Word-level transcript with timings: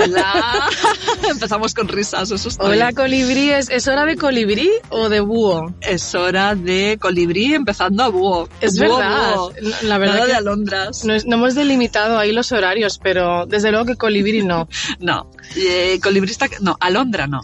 Hola. 0.00 0.68
Empezamos 1.28 1.74
con 1.74 1.88
risas, 1.88 2.30
eso 2.30 2.48
está 2.48 2.64
Hola, 2.64 2.86
bien. 2.86 2.94
colibríes. 2.96 3.68
¿Es 3.70 3.86
hora 3.88 4.04
de 4.04 4.16
colibrí 4.16 4.70
o 4.90 5.08
de 5.08 5.20
búho? 5.20 5.74
Es 5.80 6.14
hora 6.14 6.54
de 6.54 6.98
colibrí 7.00 7.54
empezando 7.54 8.02
a 8.04 8.08
búho. 8.08 8.48
Es 8.60 8.78
Búho, 8.78 8.96
verdad. 8.98 9.34
búho. 9.36 9.52
La 9.82 9.98
verdad 9.98 10.14
Nada 10.14 10.26
que 10.26 10.32
de 10.32 10.38
alondras. 10.38 11.04
no, 11.04 11.14
es- 11.14 11.26
no 11.26 11.36
hemos 11.36 11.54
delimitado 11.54 12.18
ahí 12.18 12.32
los 12.32 12.52
horarios, 12.52 12.98
pero 13.02 13.46
desde 13.46 13.70
luego 13.70 13.86
que 13.86 13.96
colibrí 13.96 14.42
no. 14.42 14.68
No. 15.00 15.30
Eh, 15.56 15.98
colibrista, 16.02 16.46
no, 16.60 16.76
alondra 16.80 17.26
no. 17.26 17.40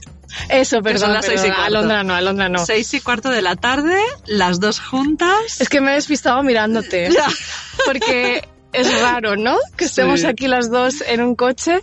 Eso, 0.51 0.83
perdón. 0.83 1.01
son 1.01 1.13
las 1.15 1.25
seis 1.27 1.41
y 1.43 1.47
cuarto. 1.47 1.63
Alondra 1.65 2.03
no, 2.05 2.15
alondra 2.15 2.49
no. 2.49 2.65
Seis 2.65 2.93
y 2.95 3.01
cuarto 3.01 3.31
de 3.31 3.41
la 3.43 3.57
tarde, 3.57 3.97
las 4.27 4.61
dos 4.61 4.79
juntas. 4.79 5.61
Es 5.61 5.69
que 5.69 5.81
me 5.81 5.93
he 5.93 5.95
despistado 5.95 6.43
mirándote. 6.43 7.09
Porque 7.87 8.47
es 8.73 9.01
raro, 9.01 9.37
¿no? 9.37 9.57
Que 9.77 9.87
estemos 9.87 10.21
Sí. 10.21 10.27
aquí 10.27 10.47
las 10.47 10.71
dos 10.71 11.01
en 11.07 11.23
un 11.23 11.35
coche. 11.35 11.81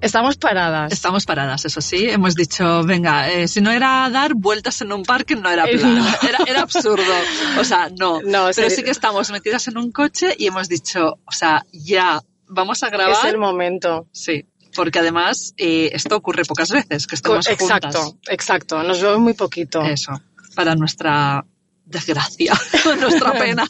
Estamos 0.00 0.36
paradas. 0.36 0.92
Estamos 0.92 1.26
paradas, 1.26 1.64
eso 1.64 1.80
sí. 1.80 2.08
Hemos 2.08 2.34
dicho, 2.34 2.84
venga, 2.84 3.30
eh, 3.30 3.48
si 3.48 3.60
no 3.60 3.70
era 3.70 4.08
dar 4.10 4.34
vueltas 4.34 4.80
en 4.80 4.92
un 4.92 5.02
parque, 5.02 5.36
no 5.36 5.50
era 5.50 5.64
plan. 5.72 5.98
no. 5.98 6.06
Era, 6.22 6.38
era 6.46 6.62
absurdo. 6.62 7.12
O 7.58 7.64
sea, 7.64 7.90
no. 7.98 8.20
No, 8.30 8.48
Pero 8.54 8.70
sí. 8.70 8.76
sí 8.76 8.82
que 8.84 8.90
estamos 8.90 9.30
metidas 9.30 9.66
en 9.68 9.76
un 9.76 9.90
coche 9.90 10.34
y 10.38 10.46
hemos 10.46 10.68
dicho, 10.68 11.18
o 11.24 11.32
sea, 11.32 11.66
ya, 11.72 12.22
vamos 12.46 12.82
a 12.82 12.90
grabar. 12.90 13.26
Es 13.26 13.32
el 13.32 13.38
momento. 13.38 14.06
Sí, 14.12 14.46
porque 14.74 15.00
además 15.00 15.52
eh, 15.56 15.90
esto 15.92 16.16
ocurre 16.16 16.44
pocas 16.44 16.70
veces, 16.70 17.06
que 17.06 17.14
estamos 17.16 17.46
exacto, 17.48 18.02
juntas. 18.02 18.28
exacto. 18.28 18.82
Nos 18.82 19.00
vemos 19.00 19.18
muy 19.18 19.34
poquito. 19.34 19.82
Eso, 19.82 20.12
para 20.54 20.74
nuestra 20.76 21.44
desgracia, 21.84 22.54
nuestra 23.00 23.32
pena. 23.32 23.66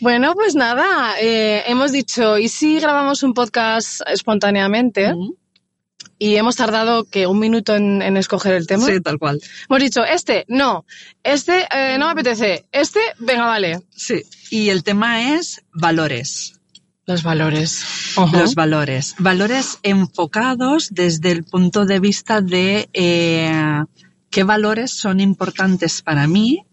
Bueno, 0.00 0.34
pues 0.34 0.54
nada, 0.54 1.14
eh, 1.20 1.64
hemos 1.66 1.90
dicho, 1.90 2.36
¿y 2.38 2.48
si 2.48 2.78
grabamos 2.80 3.22
un 3.22 3.32
podcast 3.32 4.02
espontáneamente? 4.06 5.14
Y 6.18 6.36
hemos 6.36 6.56
tardado 6.56 7.04
que 7.04 7.26
un 7.26 7.38
minuto 7.38 7.74
en, 7.74 8.02
en 8.02 8.16
escoger 8.16 8.54
el 8.54 8.66
tema. 8.66 8.86
Sí, 8.86 9.00
tal 9.00 9.18
cual. 9.18 9.40
Hemos 9.68 9.82
dicho, 9.82 10.04
este, 10.04 10.44
no, 10.48 10.84
este 11.22 11.66
eh, 11.74 11.96
no 11.98 12.06
me 12.06 12.12
apetece, 12.12 12.66
este, 12.72 13.00
venga, 13.18 13.46
vale. 13.46 13.80
Sí, 13.90 14.22
y 14.50 14.68
el 14.68 14.82
tema 14.82 15.34
es 15.34 15.62
valores. 15.72 16.60
Los 17.06 17.22
valores. 17.22 17.84
Los 18.32 18.54
valores. 18.54 19.14
Valores 19.18 19.78
enfocados 19.82 20.88
desde 20.90 21.30
el 21.30 21.44
punto 21.44 21.86
de 21.86 22.00
vista 22.00 22.40
de 22.40 22.88
eh, 22.92 23.82
qué 24.28 24.44
valores 24.44 24.90
son 24.90 25.20
importantes 25.20 26.02
para 26.02 26.26
mí 26.26 26.64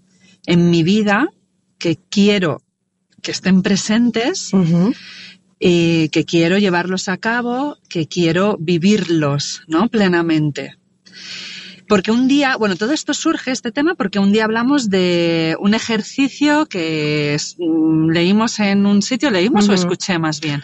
en 0.46 0.72
mi 0.72 0.84
vida, 0.84 1.28
que 1.78 2.00
quiero 2.10 2.64
que 3.24 3.32
estén 3.32 3.64
presentes 3.64 4.54
Ujú. 4.54 4.94
eh, 5.60 6.10
que 6.12 6.26
quiero 6.26 6.58
llevarlos 6.60 7.08
a 7.10 7.18
cabo, 7.18 7.78
que 7.90 8.08
quiero 8.08 8.58
vivirlos, 8.60 9.64
¿no? 9.68 9.88
Plenamente. 9.88 10.76
Porque 11.88 12.12
un 12.12 12.28
día, 12.30 12.56
bueno, 12.56 12.76
todo 12.78 12.92
esto 12.94 13.14
surge, 13.14 13.52
este 13.52 13.72
tema, 13.72 13.94
porque 13.96 14.18
un 14.18 14.32
día 14.32 14.46
hablamos 14.46 14.90
de 14.90 15.56
un 15.60 15.74
ejercicio 15.74 16.66
que 16.66 17.34
es- 17.36 17.56
mm, 17.60 18.10
leímos 18.10 18.60
en 18.60 18.86
un 18.86 19.02
sitio, 19.02 19.30
leímos 19.30 19.68
o 19.70 19.74
escuché 19.74 20.18
más 20.18 20.40
bien. 20.40 20.64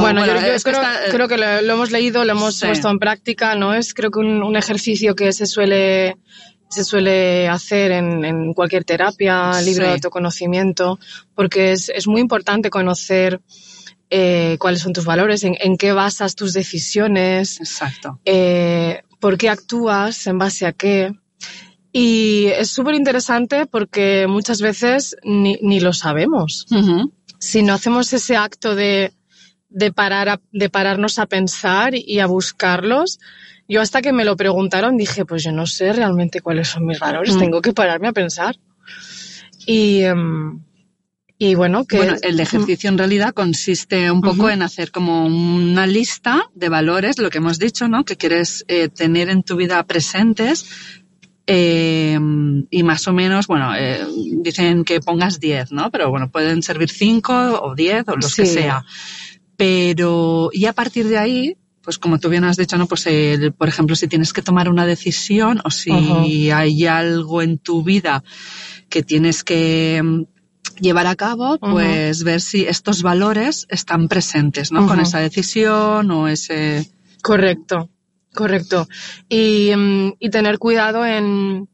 Bueno, 0.00 0.24
yo, 0.26 0.32
yo 0.34 0.40
es 0.40 0.64
que 0.64 0.70
creo, 0.70 0.82
está, 0.82 1.06
eh, 1.06 1.10
creo 1.10 1.28
que 1.28 1.36
lo, 1.36 1.62
lo 1.62 1.72
hemos 1.74 1.90
leído, 1.90 2.24
lo 2.24 2.32
hemos 2.32 2.56
Sí. 2.56 2.66
puesto 2.66 2.88
en 2.90 2.98
práctica, 2.98 3.54
¿no? 3.54 3.74
Es 3.74 3.92
creo 3.94 4.10
que 4.10 4.18
un, 4.20 4.42
un 4.42 4.56
ejercicio 4.56 5.14
que 5.14 5.32
se 5.32 5.46
suele, 5.46 6.16
se 6.68 6.84
suele 6.84 7.48
hacer 7.48 7.92
en, 7.92 8.24
en 8.24 8.54
cualquier 8.54 8.84
terapia, 8.84 9.60
libro 9.60 9.84
Sí. 9.84 9.88
de 9.88 9.94
autoconocimiento, 9.94 10.98
porque 11.34 11.72
es, 11.72 11.88
es 11.88 12.06
muy 12.08 12.20
importante 12.20 12.70
conocer 12.70 13.40
eh, 14.10 14.56
cuáles 14.60 14.80
son 14.82 14.92
tus 14.92 15.04
valores, 15.04 15.44
en, 15.44 15.56
en 15.60 15.76
qué 15.76 15.92
basas 15.92 16.34
tus 16.34 16.52
decisiones, 16.52 17.58
Exacto. 17.60 18.20
eh, 18.24 19.02
por 19.20 19.38
qué 19.38 19.48
actúas, 19.50 20.26
en 20.26 20.38
base 20.38 20.66
a 20.66 20.72
qué. 20.72 21.12
Y 21.92 22.46
es 22.46 22.70
súper 22.70 22.94
interesante 22.96 23.66
porque 23.66 24.26
muchas 24.28 24.60
veces 24.60 25.16
ni, 25.22 25.58
ni 25.62 25.78
lo 25.80 25.92
sabemos 25.92 26.66
si 27.38 27.62
no 27.62 27.72
hacemos 27.74 28.12
ese 28.12 28.36
acto 28.36 28.74
de, 28.74 29.12
de, 29.68 29.92
parar 29.92 30.28
a- 30.28 30.40
de 30.50 30.68
pararnos 30.70 31.18
a 31.18 31.26
pensar 31.26 31.94
y 31.94 32.18
a 32.20 32.26
buscarlos, 32.26 33.20
yo 33.68 33.80
hasta 33.80 34.02
que 34.02 34.12
me 34.12 34.24
lo 34.24 34.36
preguntaron 34.36 34.96
dije, 34.96 35.24
pues 35.24 35.42
yo 35.44 35.52
no 35.52 35.66
sé 35.66 35.92
realmente 35.92 36.40
cuáles 36.40 36.68
son 36.68 36.86
mis 36.86 36.98
valores, 37.00 37.34
Mm. 37.36 37.38
tengo 37.38 37.62
que 37.62 37.72
pararme 37.72 38.08
a 38.08 38.12
pensar. 38.12 38.56
Y, 39.66 40.02
em, 40.02 40.60
y 41.38 41.54
bueno, 41.54 41.84
que... 41.84 41.96
Bueno, 41.96 42.16
el 42.22 42.38
ejercicio 42.38 42.88
en 42.90 42.98
realidad 42.98 43.32
consiste 43.32 44.10
un 44.10 44.20
poco 44.20 44.50
en 44.50 44.62
hacer 44.62 44.90
como 44.90 45.24
una 45.26 45.86
lista 45.86 46.42
de 46.54 46.68
valores, 46.68 47.18
lo 47.18 47.30
que 47.30 47.38
hemos 47.38 47.58
dicho, 47.58 47.88
¿no? 47.88 48.04
Que 48.04 48.16
quieres 48.16 48.64
eh, 48.68 48.88
tener 48.88 49.28
en 49.30 49.42
tu 49.42 49.56
vida 49.56 49.82
presentes. 49.84 50.66
eh, 51.46 52.18
y 52.70 52.82
más 52.84 53.06
o 53.06 53.12
menos, 53.12 53.46
bueno, 53.46 53.74
eh, 53.76 54.00
dicen 54.42 54.82
que 54.82 55.00
pongas 55.00 55.40
10, 55.40 55.72
¿no? 55.72 55.90
Pero 55.90 56.08
bueno, 56.08 56.30
pueden 56.30 56.62
servir 56.62 56.88
5 56.88 57.60
o 57.62 57.74
10 57.74 58.08
o 58.08 58.16
los 58.16 58.34
que 58.34 58.46
sea. 58.46 58.82
Pero, 59.56 60.48
y 60.54 60.64
a 60.64 60.72
partir 60.72 61.06
de 61.06 61.18
ahí, 61.18 61.56
pues 61.84 61.98
como 61.98 62.18
tú 62.18 62.28
bien 62.30 62.44
has 62.44 62.56
dicho, 62.56 62.76
¿no? 62.78 62.86
Pues 62.86 63.06
el- 63.06 63.52
por 63.52 63.68
ejemplo, 63.68 63.94
si 63.96 64.08
tienes 64.08 64.32
que 64.32 64.42
tomar 64.42 64.68
una 64.68 64.86
decisión 64.86 65.60
o 65.64 65.70
si 65.70 66.50
hay 66.50 66.86
algo 66.86 67.42
en 67.42 67.58
tu 67.58 67.82
vida 67.82 68.24
que 68.88 69.02
tienes 69.02 69.44
que 69.44 70.00
mm, 70.02 70.22
llevar 70.80 71.06
a 71.06 71.14
cabo, 71.14 71.58
pues 71.58 72.24
ver 72.24 72.40
si 72.40 72.64
estos 72.66 73.02
valores 73.02 73.66
están 73.68 74.08
presentes, 74.08 74.72
¿no? 74.72 74.80
Con 74.88 74.98
esa 75.00 75.18
decisión 75.20 76.10
o 76.10 76.26
ese... 76.28 76.90
Correcto, 77.22 77.90
correcto. 78.34 78.88
Y, 79.28 79.70
em, 79.70 80.14
y 80.18 80.30
tener 80.30 80.58
cuidado 80.58 81.06
en, 81.06 81.68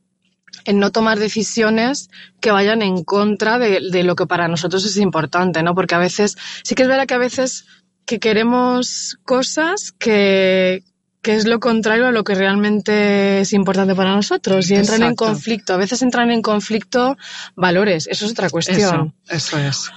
en 0.64 0.78
no 0.78 0.90
tomar 0.90 1.18
decisiones 1.18 2.10
que 2.40 2.50
vayan 2.50 2.82
en 2.82 3.02
contra 3.04 3.58
de, 3.58 3.80
de 3.90 4.02
lo 4.04 4.14
que 4.16 4.26
para 4.26 4.48
nosotros 4.48 4.84
es 4.84 4.96
importante, 4.98 5.62
¿no? 5.62 5.74
Porque 5.74 5.94
a 5.94 5.98
veces, 5.98 6.36
sí 6.62 6.74
que 6.74 6.82
es 6.82 6.88
verdad 6.88 7.06
que 7.06 7.14
a 7.14 7.18
veces 7.18 7.64
que 8.04 8.18
queremos 8.18 9.18
cosas 9.24 9.92
que, 9.92 10.82
que 11.22 11.34
es 11.34 11.46
lo 11.46 11.60
contrario 11.60 12.06
a 12.06 12.12
lo 12.12 12.24
que 12.24 12.34
realmente 12.34 13.40
es 13.40 13.52
importante 13.52 13.94
para 13.94 14.14
nosotros 14.14 14.70
y 14.70 14.74
entran 14.74 15.02
en 15.02 15.14
conflicto. 15.14 15.74
A 15.74 15.76
veces 15.76 16.02
entran 16.02 16.30
en 16.30 16.42
conflicto 16.42 17.16
valores, 17.56 18.06
eso 18.06 18.24
es 18.24 18.32
otra 18.32 18.50
cuestión. 18.50 19.14
Eso, 19.28 19.56
eso 19.56 19.58
es. 19.58 19.90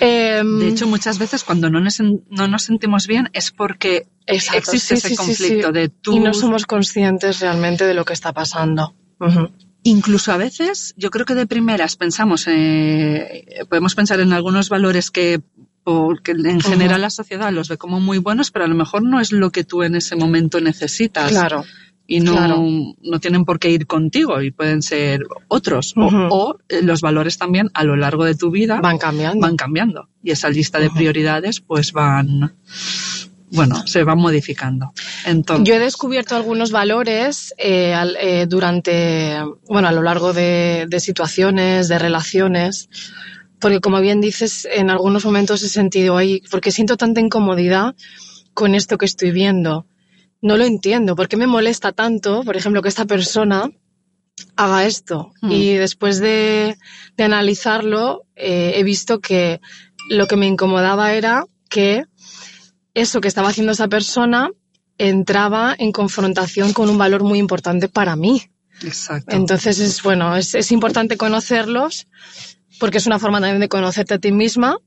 Em, 0.00 0.58
De 0.58 0.68
hecho, 0.68 0.86
muchas 0.86 1.18
veces 1.18 1.44
cuando 1.44 1.70
no 1.70 1.80
nos, 1.80 2.00
no 2.00 2.48
nos 2.48 2.62
sentimos 2.62 3.06
bien 3.06 3.30
es 3.32 3.50
porque 3.50 4.06
exacto, 4.26 4.72
existe 4.72 4.96
sí, 4.96 5.06
ese 5.06 5.08
sí, 5.10 5.16
conflicto 5.16 5.68
sí. 5.68 5.72
de 5.72 5.88
tú... 5.88 6.16
Y 6.16 6.20
no 6.20 6.34
somos 6.34 6.66
conscientes 6.66 7.40
realmente 7.40 7.86
de 7.86 7.94
lo 7.94 8.04
que 8.04 8.12
está 8.12 8.32
pasando. 8.32 8.94
Incluso 9.82 10.32
a 10.32 10.36
veces, 10.36 10.94
yo 10.96 11.10
creo 11.10 11.26
que 11.26 11.34
de 11.34 11.46
primeras 11.46 11.96
pensamos, 11.96 12.46
eh, 12.48 13.44
podemos 13.68 13.94
pensar 13.94 14.18
en 14.20 14.32
algunos 14.32 14.68
valores 14.68 15.10
que, 15.10 15.40
porque 15.84 16.32
en 16.32 16.60
general 16.60 17.02
la 17.02 17.10
sociedad 17.10 17.52
los 17.52 17.68
ve 17.68 17.76
como 17.76 18.00
muy 18.00 18.18
buenos, 18.18 18.50
pero 18.50 18.64
a 18.64 18.68
lo 18.68 18.74
mejor 18.74 19.02
no 19.02 19.20
es 19.20 19.30
lo 19.32 19.50
que 19.50 19.64
tú 19.64 19.82
en 19.82 19.94
ese 19.94 20.16
momento 20.16 20.60
necesitas. 20.60 21.30
Claro. 21.30 21.64
Y 22.06 22.20
no, 22.20 22.32
claro. 22.32 22.62
no 23.02 23.18
tienen 23.20 23.46
por 23.46 23.58
qué 23.58 23.70
ir 23.70 23.86
contigo 23.86 24.42
y 24.42 24.50
pueden 24.50 24.82
ser 24.82 25.22
otros. 25.48 25.94
O- 25.96 26.58
eh, 26.68 26.82
los 26.82 27.00
valores 27.00 27.38
también 27.38 27.70
a 27.72 27.82
lo 27.84 27.96
largo 27.96 28.24
de 28.26 28.34
tu 28.34 28.50
vida 28.50 28.78
Van 28.82 28.98
cambiando. 28.98 29.40
van 29.40 29.56
cambiando. 29.56 30.08
Y 30.22 30.30
esa 30.32 30.50
lista 30.50 30.78
de 30.80 30.90
prioridades 30.90 31.60
pues 31.60 31.92
van, 31.92 32.54
bueno, 33.52 33.86
se 33.86 34.04
van 34.04 34.18
modificando. 34.18 34.92
Entonces, 35.24 35.66
Yo 35.66 35.74
he 35.76 35.78
descubierto 35.78 36.36
algunos 36.36 36.72
valores 36.72 37.54
eh, 37.56 37.94
al- 37.94 38.16
eh, 38.20 38.46
durante, 38.46 39.38
bueno, 39.68 39.88
a 39.88 39.92
lo 39.92 40.02
largo 40.02 40.34
de, 40.34 40.84
de 40.88 41.00
situaciones, 41.00 41.88
de 41.88 41.98
relaciones, 41.98 42.90
porque 43.60 43.80
como 43.80 44.00
bien 44.00 44.20
dices, 44.20 44.66
en 44.70 44.90
algunos 44.90 45.24
momentos 45.24 45.62
he 45.62 45.68
sentido 45.68 46.16
ahí, 46.16 46.42
porque 46.50 46.70
siento 46.70 46.96
tanta 46.96 47.20
incomodidad 47.20 47.94
con 48.52 48.74
esto 48.74 48.98
que 48.98 49.06
estoy 49.06 49.30
viendo. 49.30 49.86
No 50.40 50.56
lo 50.56 50.64
entiendo. 50.64 51.16
¿Por 51.16 51.28
qué 51.28 51.36
me 51.36 51.46
molesta 51.46 51.92
tanto, 51.92 52.42
por 52.44 52.56
ejemplo, 52.56 52.82
que 52.82 52.88
esta 52.88 53.06
persona 53.06 53.70
haga 54.56 54.84
esto? 54.84 55.32
Mm. 55.40 55.50
Y 55.50 55.74
después 55.74 56.20
de, 56.20 56.76
de 57.16 57.24
analizarlo, 57.24 58.26
eh, 58.36 58.74
he 58.76 58.84
visto 58.84 59.20
que 59.20 59.60
lo 60.08 60.26
que 60.26 60.36
me 60.36 60.46
incomodaba 60.46 61.14
era 61.14 61.46
que 61.68 62.04
eso 62.92 63.20
que 63.20 63.28
estaba 63.28 63.48
haciendo 63.48 63.72
esa 63.72 63.88
persona 63.88 64.50
entraba 64.98 65.74
en 65.76 65.92
confrontación 65.92 66.72
con 66.72 66.88
un 66.88 66.98
valor 66.98 67.24
muy 67.24 67.38
importante 67.38 67.88
para 67.88 68.14
mí. 68.14 68.42
Exacto. 68.82 69.34
Entonces 69.34 69.78
es 69.78 70.02
bueno, 70.02 70.36
es, 70.36 70.54
es 70.54 70.70
importante 70.72 71.16
conocerlos 71.16 72.06
porque 72.80 72.98
es 72.98 73.06
una 73.06 73.18
forma 73.18 73.40
también 73.40 73.60
de 73.60 73.68
conocerte 73.68 74.14
a 74.14 74.18
ti 74.18 74.32
misma 74.32 74.78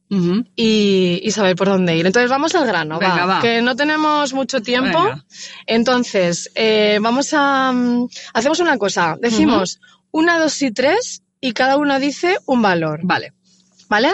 y, 0.56 1.20
y 1.24 1.32
saber 1.32 1.56
por 1.56 1.68
dónde 1.70 1.96
ir. 1.96 2.06
Entonces 2.06 2.30
vamos 2.30 2.54
al 2.56 2.66
grano, 2.68 3.00
Venga, 3.00 3.26
va. 3.26 3.42
que 3.42 3.62
no 3.62 3.76
tenemos 3.76 4.34
mucho 4.34 4.62
tiempo. 4.62 5.02
Venga. 5.04 5.26
Entonces, 5.66 6.52
eh, 6.56 7.00
vamos 7.02 7.30
a... 7.34 7.72
mm, 7.72 8.08
Hacemos 8.34 8.60
una 8.60 8.78
cosa, 8.78 9.16
decimos 9.22 9.80
una, 10.12 10.38
dos 10.40 10.62
y 10.62 10.72
tres 10.72 11.24
y 11.40 11.54
cada 11.54 11.78
una 11.78 12.00
dice 12.00 12.38
un 12.46 12.62
valor, 12.62 13.00
Vale. 13.04 13.34
¿vale? 13.90 14.14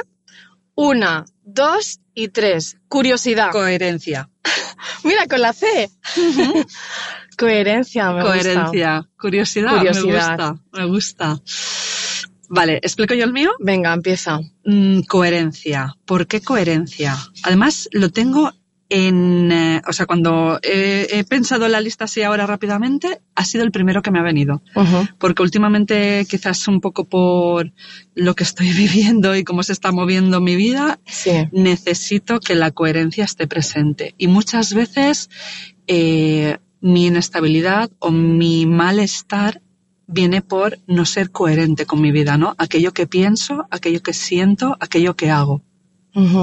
Una, 0.75 1.25
dos 1.43 1.99
y 2.13 2.27
tres. 2.29 2.77
Curiosidad. 2.87 3.51
Coherencia. 3.51 4.29
Mira, 5.03 5.27
con 5.27 5.41
la 5.41 5.53
C. 5.53 5.89
Coherencia, 7.37 8.11
me 8.11 8.21
gusta. 8.21 8.27
Coherencia. 8.37 9.09
Curiosidad. 9.19 9.77
Curiosidad. 9.77 10.37
Me 10.37 10.37
gusta. 10.37 10.55
Me 10.73 10.85
gusta. 10.85 11.39
Vale, 12.53 12.77
¿explico 12.83 13.13
yo 13.15 13.23
el 13.25 13.33
mío? 13.33 13.51
Venga, 13.59 13.91
empieza. 13.93 14.39
Mm, 14.63 15.01
coherencia. 15.01 15.95
¿Por 16.05 16.27
qué 16.27 16.41
coherencia? 16.41 17.17
Además, 17.43 17.89
lo 17.91 18.09
tengo 18.11 18.51
en... 18.89 19.51
eh, 19.51 19.81
o 19.87 19.91
sea, 19.93 20.05
cuando 20.05 20.59
he, 20.61 21.07
he 21.11 21.23
pensado 21.23 21.67
la 21.67 21.81
lista 21.81 22.03
así 22.05 22.21
ahora 22.21 22.45
rápidamente, 22.45 23.21
ha 23.33 23.43
sido 23.43 23.63
el 23.63 23.71
primero 23.71 24.03
que 24.03 24.11
me 24.11 24.19
ha 24.19 24.23
venido. 24.23 24.61
Porque 25.17 25.41
últimamente, 25.41 26.27
quizás 26.29 26.67
un 26.67 26.79
poco 26.79 27.05
por 27.05 27.71
lo 28.13 28.35
que 28.35 28.43
estoy 28.43 28.71
viviendo 28.83 29.35
y 29.35 29.43
cómo 29.43 29.63
se 29.63 29.73
está 29.73 29.91
moviendo 29.91 30.39
mi 30.39 30.55
vida, 30.55 30.99
Sí. 31.07 31.31
necesito 31.51 32.39
que 32.39 32.53
la 32.53 32.69
coherencia 32.69 33.23
esté 33.23 33.47
presente. 33.47 34.13
Y 34.19 34.27
muchas 34.27 34.75
veces 34.75 35.31
eh, 35.87 36.57
mi 36.81 37.07
inestabilidad 37.07 37.89
o 37.97 38.11
mi 38.11 38.67
malestar 38.67 39.59
viene 40.07 40.41
por 40.41 40.79
no 40.87 41.05
ser 41.05 41.31
coherente 41.31 41.85
con 41.85 42.01
mi 42.01 42.11
vida, 42.11 42.37
¿no? 42.37 42.55
Aquello 42.57 42.93
que 42.93 43.07
pienso, 43.07 43.65
aquello 43.71 44.01
que 44.01 44.13
siento, 44.13 44.77
aquello 44.79 45.15
que 45.15 45.29
hago. 45.31 45.63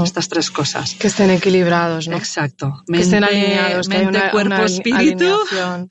Estas 0.02 0.28
tres 0.28 0.50
cosas. 0.50 0.96
Que 0.98 1.06
estén 1.06 1.30
equilibrados, 1.30 2.08
¿no? 2.08 2.16
Exacto. 2.16 2.82
Que 2.92 3.00
estén 3.02 3.22
alineados, 3.22 3.88
que 3.88 3.98
mente, 3.98 4.18
una, 4.18 4.30
cuerpo, 4.32 4.54
una 4.54 4.64
espíritu. 4.64 4.96
alineación. 5.32 5.88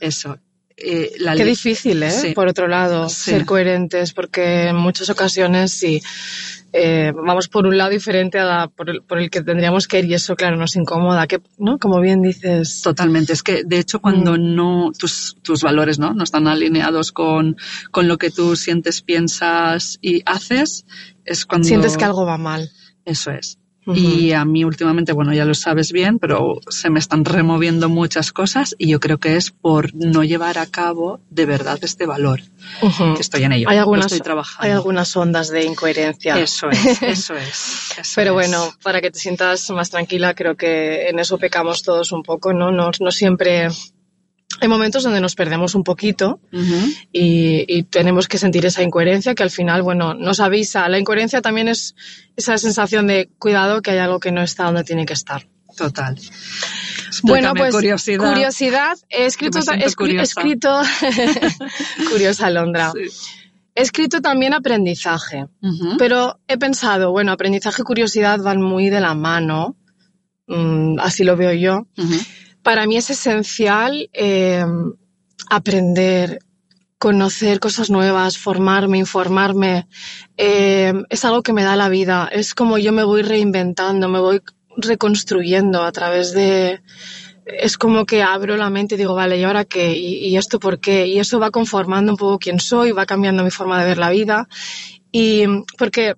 Eso. 0.00 0.38
Eh, 0.78 1.12
la 1.18 1.34
Qué 1.34 1.44
difícil, 1.44 2.02
¿eh? 2.02 2.10
Sí. 2.10 2.32
Por 2.32 2.48
otro 2.48 2.68
lado, 2.68 3.08
Sí. 3.10 3.32
ser 3.32 3.44
coherentes, 3.44 4.14
porque 4.14 4.68
en 4.68 4.76
muchas 4.76 5.10
ocasiones 5.10 5.72
sí 5.72 6.00
eh, 6.72 7.12
vamos 7.14 7.48
por 7.48 7.66
un 7.66 7.76
lado 7.78 7.90
diferente 7.90 8.38
a 8.38 8.44
la- 8.44 8.68
por, 8.68 8.90
el, 8.90 9.02
por 9.02 9.18
el 9.18 9.30
que 9.30 9.42
tendríamos 9.42 9.88
que 9.88 10.00
ir 10.00 10.04
y 10.06 10.14
eso, 10.14 10.36
claro, 10.36 10.56
nos 10.56 10.76
incomoda. 10.76 11.26
Que, 11.26 11.40
¿no? 11.58 11.78
Como 11.78 12.00
bien 12.00 12.20
dices. 12.22 12.82
Totalmente. 12.82 13.32
Es 13.32 13.42
que, 13.42 13.64
de 13.64 13.78
hecho, 13.78 14.00
cuando 14.00 14.32
Mm. 14.32 14.54
no, 14.54 14.92
tus, 14.98 15.36
tus 15.42 15.62
valores, 15.62 15.98
¿no? 15.98 16.12
No 16.14 16.24
están 16.24 16.46
alineados 16.46 17.12
con, 17.12 17.56
con 17.90 18.06
lo 18.08 18.18
que 18.18 18.30
tú 18.30 18.54
sientes, 18.56 19.02
piensas 19.02 19.98
y 20.02 20.22
haces, 20.26 20.84
es 21.24 21.46
cuando... 21.46 21.66
Sientes 21.68 21.96
que 21.96 22.04
algo 22.04 22.26
va 22.26 22.36
mal. 22.38 22.70
Eso 23.04 23.30
es. 23.30 23.58
Y 23.94 24.32
a 24.32 24.44
mí 24.44 24.64
últimamente, 24.64 25.12
bueno, 25.12 25.32
ya 25.32 25.44
lo 25.44 25.54
sabes 25.54 25.92
bien, 25.92 26.18
pero 26.18 26.60
se 26.68 26.90
me 26.90 26.98
están 26.98 27.24
removiendo 27.24 27.88
muchas 27.88 28.32
cosas 28.32 28.74
y 28.78 28.88
yo 28.88 29.00
creo 29.00 29.18
que 29.18 29.36
es 29.36 29.50
por 29.50 29.94
no 29.94 30.24
llevar 30.24 30.58
a 30.58 30.66
cabo 30.66 31.20
de 31.30 31.46
verdad 31.46 31.78
este 31.82 32.06
valor. 32.06 32.40
Que 32.80 33.20
estoy 33.20 33.44
en 33.44 33.52
ello. 33.52 33.68
Hay 33.68 33.78
algunas, 33.78 34.06
estoy 34.06 34.20
trabajando. 34.20 34.66
hay 34.66 34.72
algunas 34.72 35.16
ondas 35.16 35.48
de 35.48 35.64
incoherencia. 35.64 36.38
Eso 36.38 36.68
es, 36.70 37.02
eso 37.02 37.34
es. 37.34 37.92
eso 37.98 38.12
Pero 38.16 38.30
es. 38.30 38.34
bueno, 38.34 38.72
para 38.82 39.00
que 39.00 39.10
te 39.10 39.18
sientas 39.18 39.70
más 39.70 39.90
tranquila, 39.90 40.34
creo 40.34 40.56
que 40.56 41.08
en 41.08 41.18
eso 41.18 41.38
pecamos 41.38 41.82
todos 41.82 42.12
un 42.12 42.22
poco, 42.22 42.52
¿no? 42.52 42.70
No, 42.70 42.90
no 43.00 43.10
siempre. 43.10 43.68
Hay 44.60 44.68
momentos 44.68 45.02
donde 45.04 45.20
nos 45.20 45.34
perdemos 45.34 45.74
un 45.74 45.84
poquito 45.84 46.40
y, 47.12 47.64
y 47.68 47.82
tenemos 47.84 48.26
que 48.28 48.38
sentir 48.38 48.64
esa 48.66 48.82
incoherencia 48.82 49.34
que 49.34 49.42
al 49.42 49.50
final, 49.50 49.82
bueno, 49.82 50.14
nos 50.14 50.40
avisa. 50.40 50.88
La 50.88 50.98
incoherencia 50.98 51.42
también 51.42 51.68
es 51.68 51.94
esa 52.34 52.56
sensación 52.58 53.06
de 53.06 53.28
cuidado 53.38 53.82
que 53.82 53.90
hay 53.92 53.98
algo 53.98 54.18
que 54.20 54.32
no 54.32 54.42
está 54.42 54.64
donde 54.64 54.84
tiene 54.84 55.04
que 55.06 55.12
estar. 55.12 55.46
Total. 55.76 56.16
Bueno, 57.22 57.52
pues 57.54 57.74
curiosidad. 57.74 58.28
curiosidad. 58.32 58.96
He 59.10 59.26
escrito, 59.26 59.58
escri- 59.60 59.94
curiosa. 59.94 60.22
escrito 60.40 60.82
curiosa 62.10 62.50
Londra. 62.50 62.92
Sí. 62.92 63.08
He 63.74 63.82
escrito 63.82 64.20
también 64.20 64.54
aprendizaje. 64.54 65.46
Pero 65.98 66.40
he 66.48 66.58
pensado, 66.58 67.12
bueno, 67.12 67.30
aprendizaje 67.32 67.82
y 67.82 67.84
curiosidad 67.84 68.40
van 68.40 68.60
muy 68.60 68.90
de 68.90 69.00
la 69.00 69.14
mano, 69.14 69.76
mm, 70.48 70.98
así 71.00 71.22
lo 71.22 71.36
veo 71.36 71.52
yo. 71.52 71.86
Ujú. 71.96 72.14
Para 72.68 72.86
mí 72.86 72.98
es 72.98 73.08
esencial 73.08 74.10
eh, 74.12 74.62
aprender, 75.48 76.40
conocer 76.98 77.60
cosas 77.60 77.88
nuevas, 77.88 78.36
formarme, 78.36 78.98
informarme. 78.98 79.88
Eh, 80.36 80.92
es 81.08 81.24
algo 81.24 81.42
que 81.42 81.54
me 81.54 81.62
da 81.62 81.76
la 81.76 81.88
vida. 81.88 82.28
Es 82.30 82.54
como 82.54 82.76
yo 82.76 82.92
me 82.92 83.04
voy 83.04 83.22
reinventando, 83.22 84.10
me 84.10 84.20
voy 84.20 84.42
reconstruyendo 84.76 85.82
a 85.82 85.92
través 85.92 86.32
de... 86.32 86.82
Es 87.46 87.78
como 87.78 88.04
que 88.04 88.22
abro 88.22 88.58
la 88.58 88.68
mente 88.68 88.96
y 88.96 88.98
digo, 88.98 89.14
vale, 89.14 89.38
¿y 89.38 89.44
ahora 89.44 89.64
qué? 89.64 89.96
¿Y, 89.96 90.26
y 90.26 90.36
esto 90.36 90.60
por 90.60 90.78
qué? 90.78 91.06
Y 91.06 91.20
eso 91.20 91.40
va 91.40 91.50
conformando 91.50 92.12
un 92.12 92.18
poco 92.18 92.38
quién 92.38 92.60
soy, 92.60 92.92
va 92.92 93.06
cambiando 93.06 93.44
mi 93.44 93.50
forma 93.50 93.80
de 93.80 93.86
ver 93.86 93.96
la 93.96 94.10
vida. 94.10 94.46
Y 95.10 95.44
porque 95.78 96.16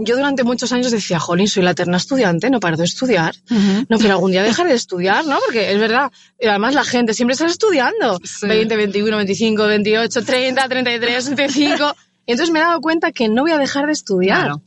yo 0.00 0.16
durante 0.16 0.44
muchos 0.44 0.72
años 0.72 0.90
decía, 0.90 1.18
jolín, 1.20 1.48
soy 1.48 1.62
la 1.62 1.70
eterna 1.72 1.96
estudiante, 1.96 2.50
no 2.50 2.60
paro 2.60 2.76
de 2.76 2.84
estudiar. 2.84 3.34
Ujú. 3.50 3.86
No, 3.88 3.98
pero 3.98 4.12
algún 4.14 4.32
día 4.32 4.42
dejaré 4.42 4.70
de 4.70 4.76
estudiar, 4.76 5.24
¿no? 5.26 5.38
Porque 5.44 5.72
es 5.72 5.78
verdad. 5.78 6.10
Y 6.40 6.46
además 6.46 6.74
la 6.74 6.84
gente 6.84 7.14
siempre 7.14 7.34
está 7.34 7.46
estudiando. 7.46 8.18
Sí. 8.24 8.46
20, 8.46 8.76
21, 8.76 9.16
25, 9.16 9.66
28, 9.66 10.24
30, 10.24 10.68
33, 10.68 11.24
35. 11.24 11.96
Y 12.26 12.32
entonces 12.32 12.52
me 12.52 12.60
he 12.60 12.62
dado 12.62 12.80
cuenta 12.80 13.12
que 13.12 13.28
no 13.28 13.42
voy 13.42 13.52
a 13.52 13.58
dejar 13.58 13.86
de 13.86 13.92
estudiar. 13.92 14.40
Claro. 14.40 14.62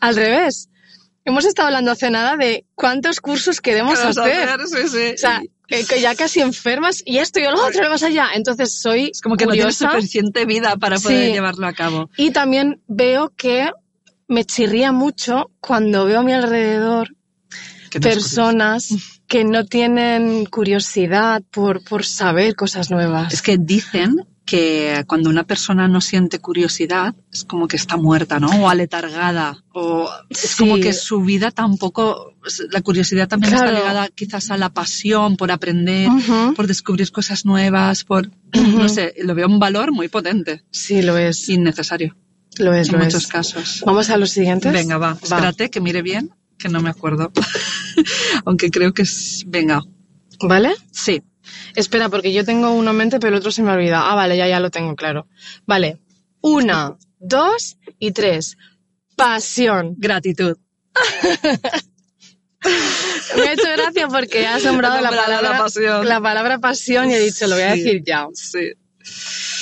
Al 0.00 0.16
revés. 0.16 0.68
Hemos 1.24 1.44
estado 1.44 1.66
hablando 1.68 1.90
hace 1.90 2.08
nada 2.10 2.36
de 2.36 2.64
cuántos 2.76 3.20
cursos 3.20 3.60
queremos 3.60 3.98
¿Qué 3.98 4.04
vas 4.06 4.18
a 4.18 4.22
hacer. 4.22 4.48
hacer? 4.48 4.66
Sí, 4.68 4.88
sí. 4.88 5.14
O 5.14 5.18
sea, 5.18 5.42
que, 5.66 6.00
ya 6.00 6.14
casi 6.14 6.40
enfermas 6.40 7.02
y 7.04 7.18
esto 7.18 7.40
y 7.40 7.42
lo 7.42 7.64
otro, 7.66 7.88
más 7.90 8.04
allá. 8.04 8.28
Entonces 8.34 8.80
soy 8.80 9.10
es 9.10 9.20
como 9.20 9.36
que 9.36 9.46
no 9.46 9.52
tienes 9.52 9.76
curiosa 9.78 9.96
suficiente 9.96 10.44
vida 10.44 10.76
para 10.76 10.98
poder 11.00 11.26
Sí. 11.26 11.32
llevarlo 11.32 11.66
a 11.66 11.72
cabo. 11.72 12.10
y 12.16 12.30
también 12.30 12.80
veo 12.86 13.32
que 13.36 13.70
me 14.28 14.44
chirría 14.44 14.92
mucho 14.92 15.50
cuando 15.60 16.04
veo 16.04 16.20
a 16.20 16.22
mi 16.22 16.32
alrededor 16.32 17.14
Que 17.90 18.00
no 18.00 18.08
es 18.08 18.14
personas 18.14 18.88
que 19.28 19.44
no 19.44 19.64
tienen 19.64 20.44
curiosidad 20.46 21.42
por, 21.50 21.82
por 21.82 22.04
saber 22.04 22.54
cosas 22.54 22.90
nuevas. 22.90 23.32
Es 23.34 23.42
que 23.42 23.56
dicen 23.58 24.24
que 24.44 25.02
cuando 25.08 25.28
una 25.28 25.42
persona 25.42 25.88
no 25.88 26.00
siente 26.00 26.38
curiosidad 26.38 27.16
es 27.32 27.44
como 27.44 27.66
que 27.66 27.74
está 27.76 27.96
muerta, 27.96 28.38
¿no? 28.38 28.46
O 28.62 28.68
aletargada. 28.68 29.64
O 29.72 30.08
es 30.30 30.38
Sí. 30.38 30.58
como 30.58 30.76
que 30.76 30.92
su 30.92 31.20
vida 31.22 31.50
tampoco. 31.50 32.34
La 32.70 32.80
curiosidad 32.82 33.26
también 33.26 33.54
Claro. 33.54 33.70
está 33.72 33.80
ligada 33.80 34.08
quizás 34.14 34.52
a 34.52 34.56
la 34.56 34.68
pasión 34.68 35.36
por 35.36 35.50
aprender, 35.50 36.08
por 36.54 36.68
descubrir 36.68 37.10
cosas 37.10 37.44
nuevas, 37.44 38.04
por. 38.04 38.30
No 38.54 38.88
sé, 38.88 39.14
lo 39.24 39.34
veo 39.34 39.48
un 39.48 39.58
valor 39.58 39.90
muy 39.90 40.06
potente. 40.08 40.62
Sí, 40.70 41.02
lo 41.02 41.18
es. 41.18 41.48
Innecesario. 41.48 42.16
Lo 42.58 42.72
es, 42.74 42.88
en 42.88 42.98
lo 42.98 43.04
muchos 43.04 43.24
es. 43.24 43.26
casos. 43.28 43.82
Vamos 43.86 44.08
a 44.10 44.16
los 44.16 44.30
siguientes. 44.30 44.72
Venga, 44.72 44.98
va. 44.98 45.16
Espérate 45.22 45.70
que 45.70 45.80
mire 45.80 46.02
bien, 46.02 46.30
que 46.58 46.68
no 46.68 46.80
me 46.80 46.90
acuerdo. 46.90 47.32
Aunque 48.44 48.70
creo 48.70 48.92
que 48.94 49.02
es. 49.02 49.44
Venga. 49.46 49.82
¿Vale? 50.40 50.74
Sí. 50.92 51.22
Espera, 51.74 52.08
porque 52.08 52.32
yo 52.32 52.44
tengo 52.44 52.70
uno 52.72 52.90
en 52.90 52.96
mente, 52.96 53.20
pero 53.20 53.34
el 53.34 53.38
otro 53.40 53.50
se 53.50 53.62
me 53.62 53.70
olvida. 53.72 54.10
Ah, 54.10 54.14
vale, 54.14 54.36
ya, 54.36 54.48
ya 54.48 54.60
lo 54.60 54.70
tengo 54.70 54.94
claro. 54.96 55.28
Vale. 55.66 55.98
Una, 56.40 56.96
dos 57.18 57.76
y 57.98 58.12
tres. 58.12 58.56
Pasión. 59.16 59.94
Gratitud. 59.98 60.56
Me 63.36 63.42
ha 63.42 63.52
hecho 63.52 63.68
gracia 63.76 64.08
porque 64.08 64.46
has 64.46 64.64
nombrado 64.64 64.98
He 64.98 65.02
la 65.02 65.10
palabra, 65.10 65.58
pasión. 65.58 66.06
la 66.08 66.20
palabra 66.20 66.58
pasión 66.58 67.10
y 67.10 67.14
he 67.14 67.20
dicho, 67.20 67.46
lo 67.46 67.54
voy 67.54 67.64
a 67.64 67.74
Sí. 67.74 67.82
decir 67.82 68.02
ya. 68.04 68.26
Sí. 68.34 68.72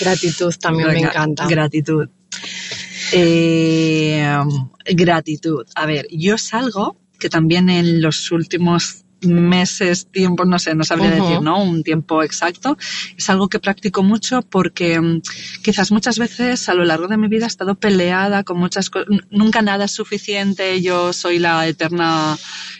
Gratitud 0.01 0.55
también 0.61 0.89
me 0.89 0.99
encanta. 1.01 1.47
Gratitud. 1.47 2.09
Eh, 3.13 4.27
gratitud. 4.95 5.67
A 5.75 5.87
ver, 5.87 6.07
yo 6.11 6.35
es 6.35 6.55
algo 6.55 6.97
que 7.19 7.29
también 7.29 7.71
en 7.71 8.03
los 8.03 8.31
últimos 8.33 9.05
meses, 9.27 10.07
tiempos, 10.11 10.47
no 10.47 10.59
sé, 10.59 10.75
no 10.75 10.85
sabría 10.85 11.11
decir, 11.11 11.41
¿no? 11.41 11.63
Un 11.63 11.83
tiempo 11.83 12.23
exacto. 12.23 12.77
Es 13.17 13.31
algo 13.31 13.49
que 13.49 13.59
practico 13.59 14.03
mucho 14.03 14.43
porque 14.43 15.01
mm, 15.01 15.23
quizás 15.63 15.93
muchas 15.93 16.19
veces 16.19 16.69
a 16.69 16.75
lo 16.75 16.85
largo 16.85 17.09
de 17.09 17.17
mi 17.17 17.29
vida 17.29 17.45
he 17.45 17.49
estado 17.49 17.75
peleada 17.75 18.45
con 18.45 18.59
muchas 18.59 18.91
cosas. 18.91 19.09
Nunca 19.31 19.63
nada 19.63 19.87
es 19.87 19.93
suficiente, 19.93 20.81
yo 20.83 21.13
soy 21.13 21.39
la 21.39 21.67
eterna 21.67 22.37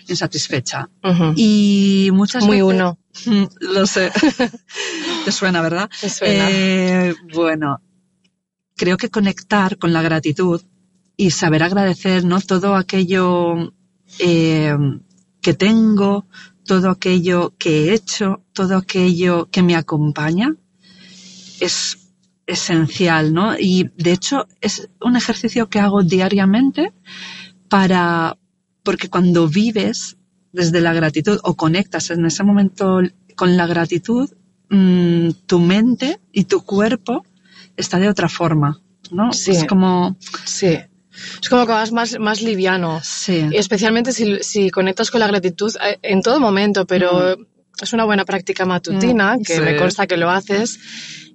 insatisfecha. 0.07 0.89
Y 1.37 2.11
muchas 2.13 2.45
Muy 2.45 2.61
veces... 2.61 2.75
uno. 2.75 2.99
Lo 3.61 3.87
sé. 3.87 4.11
Te 5.25 5.33
suena, 5.33 5.63
¿verdad? 5.63 5.89
Te 6.01 6.11
suena. 6.11 6.51
Eh, 6.51 7.15
bueno, 7.33 7.81
creo 8.77 8.97
que 8.97 9.11
conectar 9.11 9.79
con 9.79 9.93
la 9.93 10.03
gratitud 10.03 10.63
y 11.17 11.31
saber 11.31 11.63
agradecer, 11.63 12.25
¿no? 12.25 12.41
Todo 12.41 12.75
aquello 12.75 13.73
eh, 14.19 14.77
que 15.41 15.55
tengo, 15.55 16.27
todo 16.65 16.91
aquello 16.91 17.55
que 17.59 17.85
he 17.85 17.95
hecho, 17.95 18.43
todo 18.53 18.77
aquello 18.77 19.49
que 19.51 19.63
me 19.63 19.77
acompaña, 19.77 20.57
es 21.61 21.99
esencial, 22.47 23.33
¿no? 23.33 23.57
Y 23.59 23.91
de 23.97 24.13
hecho 24.13 24.47
es 24.61 24.89
un 25.01 25.17
ejercicio 25.17 25.69
que 25.69 25.81
hago 25.81 26.03
diariamente 26.03 26.93
para, 27.69 28.37
porque 28.83 29.09
cuando 29.09 29.49
vives 29.49 30.17
desde 30.53 30.81
la 30.81 30.93
gratitud 30.93 31.39
o 31.43 31.55
conectas 31.55 32.11
en 32.11 32.25
ese 32.27 32.45
momento 32.45 33.01
con 33.37 33.57
la 33.57 33.67
gratitud, 33.67 34.31
mm, 34.71 35.31
tu 35.47 35.59
mente 35.59 36.21
y 36.33 36.45
tu 36.45 36.63
cuerpo 36.63 37.25
está 37.77 37.99
de 37.99 38.09
otra 38.09 38.29
forma, 38.29 38.81
¿no? 39.11 39.33
Sí. 39.33 39.53
Es 39.53 39.65
como, 39.65 40.17
Sí. 40.45 40.79
Es 41.41 41.49
como 41.49 41.65
que 41.65 41.73
vas 41.73 41.93
más, 41.93 42.19
más 42.19 42.43
liviano. 42.43 43.01
sí, 43.05 43.47
Y 43.53 43.57
especialmente 43.57 44.13
si, 44.13 44.43
si 44.43 44.71
conectas 44.71 45.11
con 45.13 45.21
la 45.21 45.29
gratitud 45.29 45.73
eh, 45.81 45.99
en 46.03 46.23
todo 46.23 46.41
momento, 46.41 46.87
pero 46.87 47.37
es 47.81 47.93
una 47.93 48.05
buena 48.05 48.25
práctica 48.25 48.65
matutina, 48.67 49.37
Mm, 49.37 49.43
que 49.45 49.55
sí. 49.55 49.61
me 49.61 49.77
consta 49.77 50.07
que 50.09 50.17
lo 50.17 50.29
haces. 50.31 50.79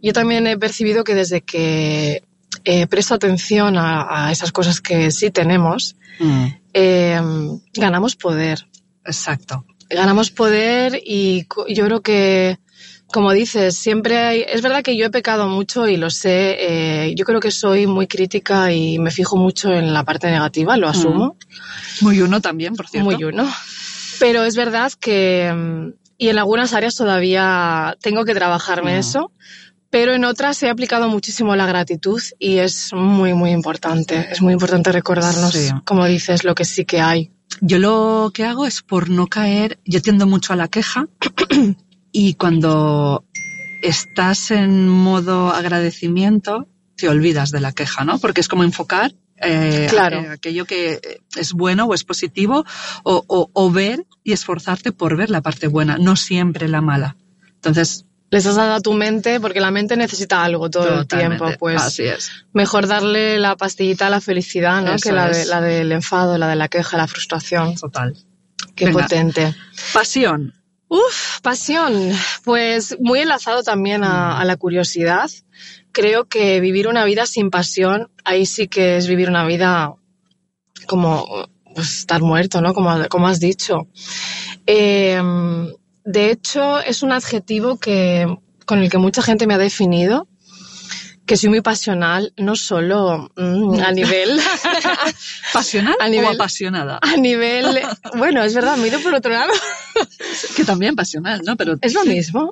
Yo 0.01 0.12
también 0.13 0.48
he 0.48 0.58
percibido 0.58 1.03
que 1.05 1.15
desde 1.15 1.41
que 1.41 2.24
eh, 2.65 2.88
presto 2.88 3.13
atención 3.15 3.77
a, 3.77 4.25
a 4.27 4.31
esas 4.34 4.51
cosas 4.51 4.81
que 4.81 5.12
sí 5.12 5.31
tenemos, 5.31 5.96
Mm, 6.19 6.46
eh, 6.74 7.22
ganamos 7.74 8.17
poder. 8.17 8.67
exacto. 9.05 9.65
Ganamos 9.89 10.29
poder 10.29 11.00
y 11.05 11.48
yo 11.69 11.86
creo 11.86 12.01
que, 12.01 12.60
como 13.11 13.31
dices, 13.33 13.75
siempre 13.75 14.17
hay... 14.19 14.45
Es 14.47 14.61
verdad 14.61 14.83
que 14.83 14.95
yo 14.95 15.05
he 15.05 15.09
pecado 15.09 15.47
mucho 15.47 15.87
y 15.87 15.97
lo 15.97 16.09
sé. 16.09 16.57
eh, 17.07 17.13
yo 17.15 17.25
creo 17.25 17.39
que 17.39 17.51
soy 17.51 17.87
muy 17.87 18.07
crítica 18.07 18.71
y 18.71 18.99
me 18.99 19.11
fijo 19.11 19.35
mucho 19.37 19.71
en 19.73 19.93
la 19.93 20.03
parte 20.03 20.29
negativa, 20.29 20.77
lo 20.77 20.87
asumo. 20.87 21.35
Muy 22.01 22.21
uno 22.21 22.39
también, 22.41 22.75
por 22.75 22.87
cierto. 22.87 23.09
Muy 23.09 23.23
uno. 23.23 23.47
Pero 24.19 24.43
es 24.43 24.55
verdad 24.55 24.91
que, 24.99 25.51
mm, 25.53 25.93
y 26.17 26.27
en 26.29 26.37
algunas 26.37 26.73
áreas 26.73 26.95
todavía 26.95 27.97
tengo 28.01 28.25
que 28.25 28.33
trabajarme 28.35 28.95
Mm. 28.95 28.99
eso, 28.99 29.31
pero 29.89 30.13
en 30.13 30.23
otras 30.25 30.61
he 30.61 30.69
aplicado 30.69 31.07
muchísimo 31.09 31.55
la 31.55 31.65
gratitud 31.65 32.21
y 32.37 32.57
es 32.57 32.91
muy, 32.93 33.33
muy 33.33 33.51
importante. 33.51 34.27
Es 34.31 34.41
muy 34.41 34.53
importante 34.53 34.91
recordarnos, 34.91 35.51
Sí. 35.53 35.69
como 35.85 36.05
dices, 36.05 36.43
lo 36.43 36.53
que 36.53 36.65
sí 36.65 36.85
que 36.85 37.01
hay. 37.01 37.31
Yo 37.61 37.79
lo 37.79 38.29
que 38.33 38.45
hago 38.45 38.67
es 38.67 38.81
por 38.83 39.09
no 39.09 39.25
caer, 39.27 39.79
yo 39.85 39.99
tiendo 40.01 40.27
mucho 40.27 40.53
a 40.53 40.55
la 40.55 40.67
queja 40.67 41.07
y 42.11 42.33
cuando 42.35 43.25
estás 43.81 44.51
en 44.51 44.87
modo 44.89 45.49
agradecimiento 45.49 46.67
te 46.95 47.07
olvidas 47.07 47.51
de 47.51 47.61
la 47.61 47.71
queja, 47.71 48.03
¿no? 48.03 48.19
Porque 48.19 48.41
es 48.41 48.47
como 48.47 48.63
enfocar 48.63 49.13
eh, 49.41 49.87
Claro. 49.89 50.19
a- 50.19 50.33
aquello 50.33 50.65
que 50.65 50.99
es 51.37 51.53
bueno 51.53 51.85
o 51.85 51.93
es 51.93 52.03
positivo 52.03 52.65
o, 53.03 53.23
o- 53.27 53.49
o 53.53 53.71
ver 53.71 54.05
y 54.21 54.33
esforzarte 54.33 54.91
por 54.91 55.15
ver 55.15 55.29
la 55.29 55.39
parte 55.41 55.67
buena, 55.67 55.97
no 55.97 56.17
siempre 56.17 56.67
la 56.67 56.81
mala. 56.81 57.15
Entonces, 57.55 58.05
Les 58.31 58.45
has 58.45 58.55
dado 58.57 58.73
a 58.73 58.79
tu 58.81 58.93
mente, 58.93 59.39
porque 59.39 59.59
la 59.61 59.71
mente 59.71 59.95
necesita 59.97 60.43
algo 60.43 60.69
todo 60.69 60.99
el 60.99 61.07
tiempo, 61.07 61.47
pues 61.57 61.81
así 61.81 62.03
es. 62.03 62.29
mejor 62.53 62.85
darle 62.85 63.39
la 63.39 63.55
pastillita 63.55 64.05
a 64.07 64.09
la 64.11 64.21
felicidad, 64.21 64.83
¿no? 64.83 64.93
Eso 64.93 65.09
que 65.09 65.15
la, 65.15 65.29
de- 65.29 65.45
la 65.45 65.61
del 65.61 65.91
enfado, 65.93 66.37
la 66.37 66.47
de 66.49 66.55
la 66.57 66.67
queja, 66.67 66.95
la 66.97 67.07
frustración. 67.07 67.73
Total. 67.75 68.15
Qué 68.75 68.85
Venga. 68.85 69.03
potente. 69.03 69.55
Pasión. 69.93 70.53
Uf, 70.89 71.39
pasión. 71.41 72.12
Pues 72.43 72.98
muy 73.00 73.19
enlazado 73.19 73.63
también 73.63 74.03
a, 74.03 74.39
a 74.39 74.46
la 74.46 74.58
curiosidad. 74.58 75.29
Creo 75.91 76.25
que 76.25 76.60
vivir 76.60 76.88
una 76.88 77.05
vida 77.05 77.25
sin 77.25 77.50
pasión, 77.50 78.12
ahí 78.25 78.46
sí 78.46 78.67
que 78.67 78.98
es 78.98 79.08
vivir 79.08 79.29
una 79.29 79.46
vida 79.46 79.96
como 80.88 81.48
pues, 81.74 82.00
estar 82.00 82.22
muerto, 82.22 82.62
¿no? 82.62 82.74
Como, 82.74 83.08
como 83.08 83.27
has 83.27 83.39
dicho. 83.39 83.88
Eh, 84.65 85.22
de 86.03 86.31
hecho, 86.31 86.79
es 86.79 87.03
un 87.03 87.12
adjetivo 87.12 87.77
que, 87.77 88.27
con 88.65 88.79
el 88.79 88.89
que 88.89 88.98
mucha 88.98 89.22
gente 89.22 89.48
me 89.48 89.53
ha 89.53 89.58
definido, 89.58 90.27
que 91.25 91.38
soy 91.38 91.50
muy 91.50 91.62
pasional, 91.62 92.34
no 92.38 92.55
solo 92.55 93.29
mm, 93.38 93.79
a 93.81 93.91
nivel 93.91 94.41
¿Pasional 95.53 95.96
A 96.00 96.08
o 96.08 96.29
apasionada? 96.29 97.00
a 97.01 97.17
nivel, 97.17 97.79
bueno, 98.15 98.43
es 98.43 98.55
verdad, 98.55 98.77
me 98.77 98.86
he 98.86 98.88
ido 98.88 99.00
por 99.00 99.13
otro 99.13 99.31
lado. 99.31 99.53
Que 100.56 100.63
también 100.63 100.96
pasional, 100.96 101.41
¿no? 101.46 101.56
Pero 101.58 101.75
Es 101.82 101.94
lo 101.94 102.03
mismo. 102.06 102.51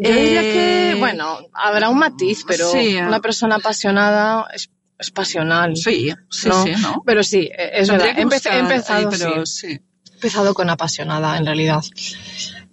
Yo 0.00 0.10
diría 0.14 0.42
que, 0.42 0.90
Eh, 0.92 0.94
bueno, 0.98 1.38
habrá 1.52 1.88
un 1.88 1.98
matiz, 1.98 2.44
pero 2.46 2.70
sí. 2.70 2.96
una 2.96 3.20
persona 3.20 3.56
apasionada 3.56 4.46
es, 4.54 4.70
es 4.98 5.10
pasional. 5.10 5.76
sí, 5.76 6.12
sí, 6.30 6.48
¿no? 6.48 6.64
sí, 6.64 6.72
¿no? 6.80 7.02
Pero 7.06 7.22
sí, 7.22 7.48
e- 7.52 7.80
es 7.80 7.88
Tendría 7.88 8.06
verdad. 8.08 8.18
He, 8.18 8.22
empezado, 8.22 8.98
ahí, 8.98 9.06
pero 9.10 9.46
sí. 9.46 9.66
sí. 9.68 9.80
He 10.10 10.14
empezado 10.14 10.54
con 10.54 10.68
apasionada, 10.70 11.36
en 11.36 11.46
realidad. 11.46 11.82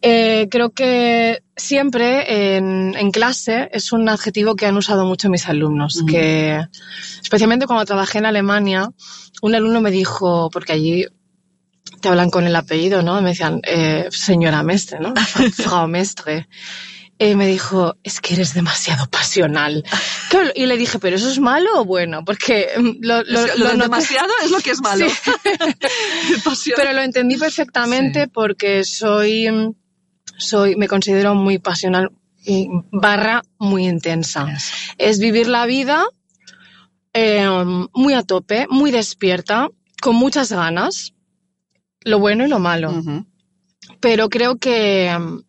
Eh, 0.02 0.48
creo 0.52 0.70
que 0.72 1.42
siempre 1.56 2.56
en, 2.58 2.96
en 2.98 3.12
clase 3.12 3.70
es 3.72 3.92
un 3.92 4.08
adjetivo 4.10 4.56
que 4.56 4.66
han 4.68 4.78
usado 4.78 5.06
mucho 5.06 5.30
mis 5.30 5.48
alumnos, 5.48 6.04
que 6.08 6.60
especialmente 7.24 7.66
cuando 7.66 7.86
trabajé 7.86 8.20
en 8.20 8.26
Alemania, 8.28 8.90
un 9.42 9.56
alumno 9.56 9.82
me 9.82 9.90
dijo, 9.92 10.50
porque 10.52 10.74
allí 10.74 11.06
te 12.06 12.10
hablan 12.10 12.30
con 12.30 12.46
el 12.46 12.56
apellido, 12.56 13.02
¿no? 13.02 13.20
Me 13.20 13.30
decían, 13.32 13.62
eh, 13.64 14.10
señora 14.12 14.62
Mestre, 14.62 15.00
¿no? 15.00 15.12
Frau 15.56 15.88
Mestre. 15.88 16.48
Eh, 17.18 17.36
me 17.36 17.48
dijo, 17.48 17.96
es 18.04 18.22
que 18.22 18.36
eres 18.36 18.54
demasiado 18.54 19.08
pasional. 19.10 19.84
Claro, 20.30 20.52
y 20.54 20.68
le 20.68 20.78
dije, 20.78 21.00
¿pero 21.00 21.16
eso 21.16 21.28
es 21.32 21.40
malo 21.40 21.68
o 21.80 21.84
bueno? 21.86 22.24
Porque 22.24 22.68
mm, 22.78 22.90
lo, 23.02 23.24
lo, 23.24 23.48
lo 23.48 23.56
lo 23.58 23.66
noté- 23.74 23.82
demasiado 23.82 24.30
es 24.44 24.52
lo 24.52 24.60
que 24.60 24.70
es 24.70 24.82
malo. 24.82 25.08
Sí. 26.56 26.72
Pero 26.76 26.94
lo 26.94 27.02
entendí 27.02 27.38
perfectamente 27.38 28.26
Sí. 28.26 28.30
porque 28.32 28.84
soy, 28.84 29.50
mm, 29.50 29.74
soy, 30.38 30.76
me 30.76 30.88
considero 30.88 31.34
muy 31.34 31.58
pasional 31.58 32.12
mm, 32.46 32.82
barra 32.92 33.42
muy 33.58 33.88
intensa. 33.88 34.46
Eso. 34.56 34.76
Es 35.00 35.18
vivir 35.18 35.48
la 35.48 35.66
vida 35.66 36.06
eh, 37.14 37.48
muy 37.94 38.14
a 38.14 38.22
tope, 38.22 38.68
muy 38.70 38.92
despierta, 38.92 39.70
con 40.02 40.16
muchas 40.18 40.52
ganas, 40.52 41.14
lo 42.06 42.20
bueno 42.20 42.46
y 42.46 42.48
lo 42.50 42.60
malo. 42.60 42.94
Pero 44.00 44.30
creo 44.30 44.58
que, 44.58 45.16
mm, 45.20 45.40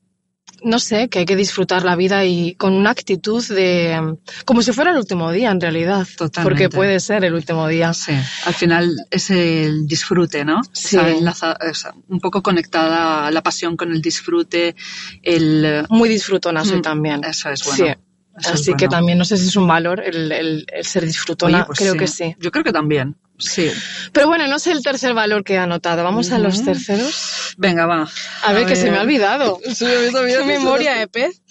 no 0.64 0.78
sé, 0.78 1.08
que 1.08 1.20
hay 1.20 1.24
que 1.26 1.36
disfrutar 1.36 1.84
la 1.84 1.96
vida 1.96 2.24
y 2.24 2.54
con 2.54 2.72
una 2.72 2.90
actitud 2.90 3.44
de, 3.48 3.98
mm, 4.00 4.16
como 4.44 4.62
si 4.62 4.72
fuera 4.72 4.90
el 4.90 4.96
último 4.98 5.30
día 5.30 5.50
en 5.50 5.60
realidad. 5.60 6.06
Totalmente. 6.16 6.42
Porque 6.66 6.74
puede 6.74 6.98
ser 7.00 7.24
el 7.24 7.34
último 7.34 7.68
día. 7.68 7.92
Sí, 7.94 8.12
al 8.46 8.54
final 8.54 8.94
es 9.10 9.30
el 9.30 9.86
disfrute, 9.86 10.44
¿no? 10.44 10.62
Sí. 10.72 10.96
O 10.96 11.74
sea, 11.74 11.94
un 12.08 12.20
poco 12.20 12.42
conectada 12.42 13.30
la 13.30 13.42
pasión 13.42 13.76
con 13.76 13.92
el 13.92 14.00
disfrute, 14.02 14.74
el... 15.22 15.84
Muy 15.90 16.08
disfrutona 16.08 16.64
soy 16.64 16.78
Mm, 16.78 16.82
también. 16.82 17.24
Eso 17.24 17.50
es 17.50 17.64
bueno. 17.64 17.84
Sí. 17.86 17.92
Eso 18.38 18.52
Así 18.52 18.74
que 18.74 18.86
también 18.88 19.16
no 19.16 19.24
sé 19.24 19.38
si 19.38 19.48
es 19.48 19.56
un 19.56 19.66
valor 19.66 20.02
el, 20.04 20.30
el- 20.30 20.66
el 20.70 20.84
ser 20.84 21.06
disfrutona. 21.06 21.58
Oye, 21.58 21.66
pues 21.66 21.78
creo 21.78 21.94
que 21.94 22.06
sí. 22.06 22.36
Yo 22.38 22.50
creo 22.50 22.64
que 22.64 22.72
también, 22.72 23.16
sí. 23.38 23.70
Pero 24.12 24.26
bueno, 24.28 24.46
no 24.46 24.58
sé 24.58 24.72
el 24.72 24.82
tercer 24.82 25.14
valor 25.14 25.44
que 25.44 25.54
he 25.54 25.58
anotado. 25.58 26.02
Vamos 26.04 26.30
a 26.32 26.38
los 26.38 26.64
terceros. 26.64 27.54
Venga, 27.56 27.86
va. 27.86 28.08
A, 28.42 28.52
ver, 28.52 28.66
que 28.66 28.76
se 28.76 28.90
me 28.90 28.98
ha 28.98 29.02
olvidado. 29.02 29.60
Qué 29.78 30.42
memoria 30.46 30.94
de 30.94 31.08
pez. 31.08 31.42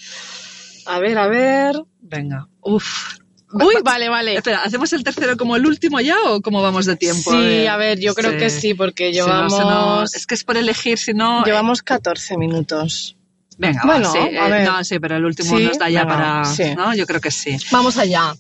A 0.86 1.00
ver, 1.00 1.18
a 1.18 1.28
ver. 1.28 1.76
Venga. 2.02 2.48
Uf. 2.62 3.18
Uy, 3.54 3.76
vale, 3.84 4.10
vale. 4.10 4.36
Espera, 4.36 4.64
¿hacemos 4.64 4.92
el 4.94 5.04
tercero 5.04 5.38
como 5.38 5.56
el 5.56 5.66
último 5.66 6.02
ya 6.02 6.18
o 6.26 6.42
cómo 6.42 6.62
vamos 6.62 6.86
de 6.86 6.98
tiempo? 6.98 7.32
Sí, 7.32 7.66
a 7.68 7.78
ver, 7.78 8.00
yo 8.00 8.14
creo 8.14 8.38
que 8.38 8.50
sí, 8.50 8.74
porque 8.74 9.14
Si 9.14 9.20
no, 9.20 9.26
llevamos, 9.26 9.54
si 9.54 9.60
no- 9.60 10.04
es 10.04 10.28
que 10.28 10.36
es 10.36 10.44
por 10.44 10.58
elegir, 10.58 10.98
si 10.98 11.14
no... 11.14 11.44
llevamos 11.46 11.82
14 11.82 12.38
minutos. 12.38 13.16
Venga, 13.58 13.82
Bueno, 13.86 14.08
va, 14.10 14.12
sí. 14.12 14.36
a 14.36 14.48
eh, 14.48 14.52
ver. 14.52 14.68
no, 14.68 14.84
sí, 14.84 15.00
pero 15.00 15.16
el 15.16 15.24
último 15.24 15.58
Sí, 15.58 15.64
nos 15.64 15.80
da 15.80 15.90
ya 15.90 16.02
venga, 16.04 16.16
para... 16.18 16.46
sí. 16.46 16.76
¿no? 16.76 16.94
Yo 16.96 17.06
creo 17.08 17.22
que 17.22 17.32
sí. 17.32 17.56
Vamos 17.72 17.98
allá. 17.98 18.36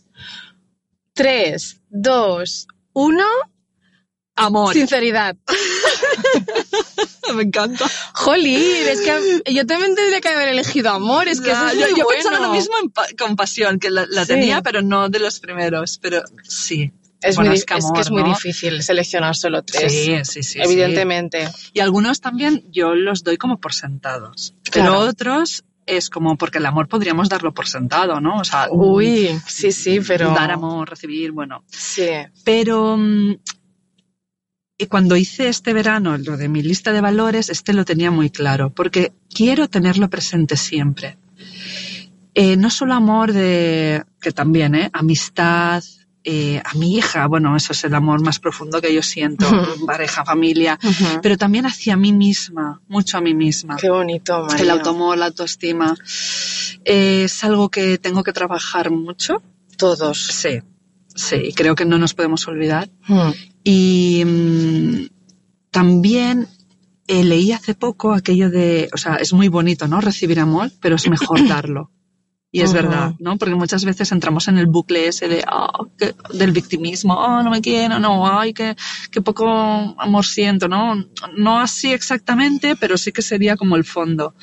3, 1.13 1.81
2, 1.89 2.67
1. 2.95 3.23
Amor. 4.37 4.73
Sinceridad. 4.73 5.35
Me 7.35 7.43
encanta. 7.43 7.85
Jolín, 8.13 8.59
es 8.87 9.01
que 9.01 9.53
yo 9.53 9.65
también 9.65 9.95
tendría 9.95 10.21
que 10.21 10.27
haber 10.29 10.49
elegido 10.49 10.89
amor, 10.91 11.27
es 11.27 11.41
que 11.41 11.47
Ya, 11.47 11.67
eso 11.71 11.73
es 11.73 11.73
yo, 11.79 11.87
muy 11.91 11.99
yo 11.99 12.05
bueno. 12.05 12.21
pensaba 12.23 12.39
lo 12.47 12.53
mismo 12.53 12.73
en 12.81 12.89
pa- 12.89 13.07
con 13.17 13.35
pasión, 13.35 13.79
que 13.79 13.89
la, 13.89 14.05
la 14.09 14.23
Sí. 14.23 14.27
tenía, 14.33 14.61
pero 14.61 14.81
no 14.81 15.09
de 15.09 15.19
los 15.19 15.39
primeros. 15.39 15.97
Pero 16.01 16.23
sí. 16.43 16.91
Es, 17.21 17.35
Bueno, 17.37 17.51
muy, 17.51 17.57
es 17.57 17.65
que 17.65 17.73
es 17.75 17.83
amor, 17.85 17.95
que 17.95 18.01
es 18.01 18.11
muy 18.11 18.23
difícil 18.23 18.83
seleccionar 18.83 19.35
solo 19.35 19.63
tres. 19.63 19.91
Sí, 19.91 20.17
sí, 20.25 20.43
sí. 20.43 20.59
evidentemente. 20.61 21.47
sí. 21.47 21.71
Y 21.73 21.79
algunos 21.79 22.21
también 22.21 22.63
yo 22.71 22.93
los 22.93 23.23
doy 23.23 23.37
como 23.37 23.59
por 23.59 23.73
sentados. 23.73 24.53
Pero 24.71 24.99
otros 24.99 25.63
es 25.85 26.09
como 26.09 26.37
porque 26.37 26.57
el 26.57 26.65
amor 26.65 26.87
podríamos 26.87 27.29
darlo 27.29 27.53
por 27.53 27.67
sentado, 27.67 28.19
¿no? 28.19 28.37
O 28.39 28.43
sea, 28.43 28.67
Uy, 28.71 29.29
sí, 29.47 29.71
sí, 29.71 29.99
pero... 30.05 30.33
dar 30.33 30.51
amor, 30.51 30.89
recibir, 30.89 31.31
bueno. 31.31 31.63
Sí. 31.67 32.09
Pero 32.43 32.97
mm, 32.97 33.35
y 34.77 34.87
cuando 34.87 35.15
hice 35.15 35.47
este 35.47 35.73
verano 35.73 36.17
lo 36.17 36.35
de 36.35 36.49
mi 36.49 36.61
lista 36.61 36.91
de 36.91 36.99
valores, 36.99 37.49
este 37.49 37.73
lo 37.73 37.85
tenía 37.85 38.11
muy 38.11 38.29
claro, 38.29 38.73
porque 38.73 39.13
quiero 39.33 39.69
tenerlo 39.69 40.09
presente 40.09 40.57
siempre. 40.57 41.17
Eh, 42.33 42.57
no 42.57 42.69
solo 42.69 42.93
amor 42.93 43.31
de, 43.31 44.03
que 44.19 44.33
también, 44.33 44.75
¿eh? 44.75 44.89
Amistad, 44.91 45.81
eh, 46.27 46.59
a 46.65 46.73
mi 46.73 46.97
hija, 46.97 47.27
bueno, 47.27 47.55
eso 47.55 47.73
es 47.73 47.83
el 47.83 47.93
amor 47.93 48.19
más 48.19 48.39
profundo 48.39 48.81
que 48.81 48.91
yo 48.91 49.03
siento, 49.03 49.45
pareja, 49.85 50.25
familia, 50.25 50.79
pero 51.21 51.37
también 51.37 51.67
hacia 51.67 51.95
mí 51.95 52.11
misma, 52.11 52.81
mucho 52.87 53.19
a 53.19 53.21
mí 53.21 53.35
misma. 53.35 53.77
Qué 53.77 53.91
bonito, 53.91 54.43
María. 54.43 54.63
El 54.63 54.69
automor, 54.71 55.15
la 55.15 55.27
autoestima, 55.27 55.95
eh, 56.83 57.25
es 57.25 57.43
algo 57.43 57.69
que 57.69 57.99
tengo 57.99 58.23
que 58.23 58.33
trabajar 58.33 58.89
mucho. 58.89 59.43
Todos. 59.77 60.17
Sí, 60.17 60.61
sí, 61.13 61.35
y 61.35 61.53
creo 61.53 61.75
que 61.75 61.85
no 61.85 61.99
nos 61.99 62.15
podemos 62.15 62.47
olvidar. 62.47 62.89
Y 63.63 64.23
mm, 64.25 65.05
también 65.69 66.47
eh, 67.07 67.23
leí 67.23 67.51
hace 67.51 67.75
poco 67.75 68.13
aquello 68.13 68.49
de, 68.49 68.89
o 68.91 68.97
sea, 68.97 69.17
es 69.17 69.31
muy 69.31 69.47
bonito, 69.47 69.87
¿no? 69.87 70.01
Recibir 70.01 70.39
amor, 70.39 70.71
pero 70.81 70.95
es 70.95 71.07
mejor 71.07 71.47
darlo. 71.47 71.91
Y 72.55 72.61
es 72.61 72.71
verdad, 72.73 73.13
¿no? 73.19 73.37
Porque 73.37 73.55
muchas 73.55 73.83
veces 73.83 74.11
entramos 74.11 74.47
en 74.47 74.57
el 74.57 74.67
bucle 74.67 75.07
ese 75.07 75.27
de, 75.27 75.43
ah, 75.45 75.71
que- 75.97 76.15
del 76.33 76.51
victimismo, 76.51 77.13
oh, 77.15 77.43
no 77.43 77.49
me 77.49 77.59
quiero, 77.61 77.99
no, 77.99 78.25
ay, 78.39 78.53
qué, 78.53 78.75
qué 79.11 79.21
poco 79.21 79.45
amor 79.99 80.25
siento, 80.25 80.67
¿no? 80.67 80.95
No 81.35 81.59
así 81.59 81.91
exactamente, 81.91 82.75
pero 82.77 82.97
sí 82.97 83.11
que 83.11 83.21
sería 83.21 83.57
como 83.57 83.75
el 83.75 83.83
fondo. 83.83 84.35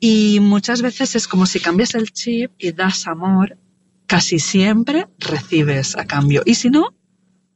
Y 0.00 0.38
muchas 0.40 0.80
veces 0.82 1.16
es 1.16 1.28
como 1.28 1.44
si 1.46 1.60
cambias 1.60 1.94
el 1.94 2.12
chip 2.12 2.52
y 2.58 2.72
das 2.72 3.06
amor, 3.06 3.58
casi 4.06 4.38
siempre 4.38 5.06
recibes 5.18 5.96
a 5.96 6.04
cambio. 6.06 6.42
Y 6.46 6.54
si 6.54 6.70
no, 6.70 6.94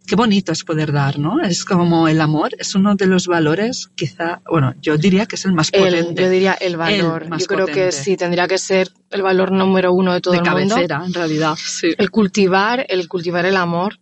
qué 0.09 0.17
bonito 0.17 0.53
es 0.53 0.65
poder 0.65 0.91
dar, 0.91 1.19
¿no? 1.19 1.41
Es 1.43 1.65
como 1.65 2.09
el 2.09 2.21
amor, 2.21 2.51
es 2.59 2.75
uno 2.75 2.95
de 2.97 3.07
los 3.07 3.27
valores, 3.27 3.91
quizá, 3.95 4.41
bueno, 4.51 4.75
yo 4.81 4.97
diría 4.97 5.27
que 5.27 5.37
es 5.37 5.45
el 5.45 5.53
más 5.53 5.69
El- 5.73 5.83
potente. 5.85 6.23
yo 6.23 6.31
diría 6.31 6.55
el 6.55 6.77
valor. 6.79 7.29
más 7.29 7.43
yo 7.43 7.47
creo 7.47 7.67
que 7.67 7.93
sí, 7.93 8.17
tendría 8.17 8.49
que 8.49 8.57
ser 8.59 8.89
el 9.11 9.23
valor 9.23 9.53
número 9.53 9.93
uno 9.93 10.15
de 10.15 10.21
todo 10.23 10.33
de 10.33 10.39
el 10.39 10.45
mundo. 10.45 10.75
cabecera, 10.77 11.03
en 11.07 11.13
realidad. 11.13 11.55
Sí. 11.57 11.95
El 11.99 12.11
cultivar, 12.11 12.87
el 12.89 13.07
cultivar 13.07 13.45
el 13.47 13.57
amor. 13.57 13.99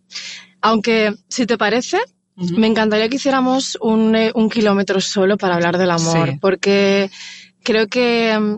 Aunque, 0.61 1.13
si 1.27 1.45
te 1.45 1.57
parece, 1.57 1.99
me 2.35 2.67
encantaría 2.67 3.09
que 3.09 3.17
hiciéramos 3.17 3.77
un, 3.81 4.15
eh, 4.15 4.31
un 4.33 4.49
kilómetro 4.49 5.01
solo 5.01 5.37
para 5.37 5.55
hablar 5.55 5.77
del 5.77 5.91
amor, 5.91 6.29
Sí. 6.29 6.37
porque 6.39 7.11
creo 7.63 7.87
que 7.87 8.57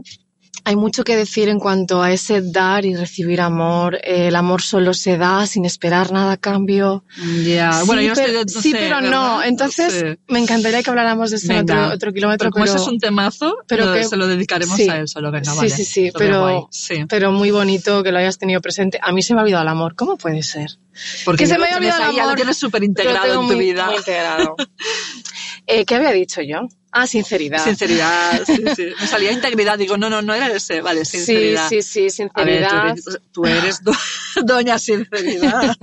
hay 0.69 0.75
mucho 0.75 1.03
que 1.03 1.15
decir 1.15 1.49
en 1.49 1.59
cuanto 1.59 2.03
a 2.03 2.11
ese 2.11 2.41
dar 2.43 2.85
y 2.85 2.95
recibir 2.95 3.41
amor. 3.41 3.95
Eh, 4.03 4.27
el 4.27 4.35
amor 4.35 4.61
solo 4.61 4.93
se 4.93 5.17
da 5.17 5.47
sin 5.47 5.65
esperar 5.65 6.11
nada 6.11 6.33
a 6.33 6.37
cambio. 6.37 7.03
Ya, 7.43 7.73
Sí, 7.81 7.87
bueno, 7.87 8.01
yo 8.03 8.13
pero, 8.13 8.27
estoy, 8.41 8.55
no 8.55 8.61
sí, 8.61 8.71
sé, 8.71 8.77
pero 8.77 8.95
¿verdad? 8.97 9.09
no. 9.09 9.43
Entonces, 9.43 9.91
sé. 9.93 10.19
me 10.27 10.37
encantaría 10.39 10.83
que 10.83 10.89
habláramos 10.91 11.31
de 11.31 11.37
eso 11.37 11.51
en 11.51 11.59
otro, 11.63 11.87
otro 11.87 12.13
kilómetro. 12.13 12.45
Pero 12.45 12.51
como 12.51 12.65
pero- 12.65 12.75
ese 12.75 12.83
es 12.83 12.87
un 12.87 12.99
temazo, 12.99 13.55
pero 13.67 13.85
lo- 13.87 13.93
que- 13.93 14.03
se 14.05 14.15
lo 14.15 14.27
dedicaremos 14.27 14.75
sí. 14.77 14.87
a 14.89 14.97
él 14.97 15.07
solo. 15.07 15.31
Venga, 15.31 15.51
Sí, 15.51 15.57
vale. 15.57 15.69
sí, 15.71 15.85
sí, 15.85 16.11
pero- 16.15 16.67
Sí. 16.71 17.03
pero 17.09 17.31
muy 17.31 17.49
bonito 17.49 18.03
que 18.03 18.11
lo 18.11 18.19
hayas 18.19 18.37
tenido 18.37 18.61
presente. 18.61 18.99
A 19.01 19.11
mí 19.11 19.23
se 19.23 19.33
me 19.33 19.39
ha 19.39 19.43
olvidado 19.43 19.63
el 19.63 19.69
amor. 19.69 19.95
¿Cómo 19.95 20.17
puede 20.17 20.43
ser? 20.43 20.77
Porque 21.25 21.45
que 21.45 21.47
se 21.47 21.53
me 21.57 21.65
tienes 21.65 21.77
olvidado 21.77 22.09
el 22.11 22.15
ya 22.15 22.21
lo 22.23 22.29
amor. 22.29 22.35
tienes 22.35 22.57
súper 22.57 22.83
integrado 22.83 23.41
en 23.41 23.47
tu 23.47 23.53
muy- 23.55 23.59
vida. 23.59 23.85
muy 23.87 23.95
integrado. 23.97 24.55
Eh, 25.71 25.85
¿Qué 25.85 25.95
había 25.95 26.11
dicho 26.11 26.41
yo? 26.41 26.67
Ah, 26.91 27.05
sinceridad. 27.05 27.63
Sinceridad, 27.63 28.43
sí, 28.45 28.63
sí. 28.75 28.87
Me 28.99 29.05
salía 29.07 29.31
integridad, 29.31 29.77
digo, 29.77 29.95
no, 29.97 30.09
no, 30.09 30.23
no 30.23 30.33
era 30.33 30.47
ese, 30.47 30.81
vale, 30.81 31.05
Sí, 31.05 31.17
sinceridad. 31.17 31.69
sí, 31.69 31.81
sí, 31.83 31.99
A 32.33 32.43
ver, 32.43 32.65
tú 32.67 32.69
sinceridad. 32.75 32.89
eres, 32.91 33.19
tú 33.31 33.45
eres 33.45 33.83
do- 33.83 33.93
doña 34.43 34.79
sinceridad. 34.79 35.75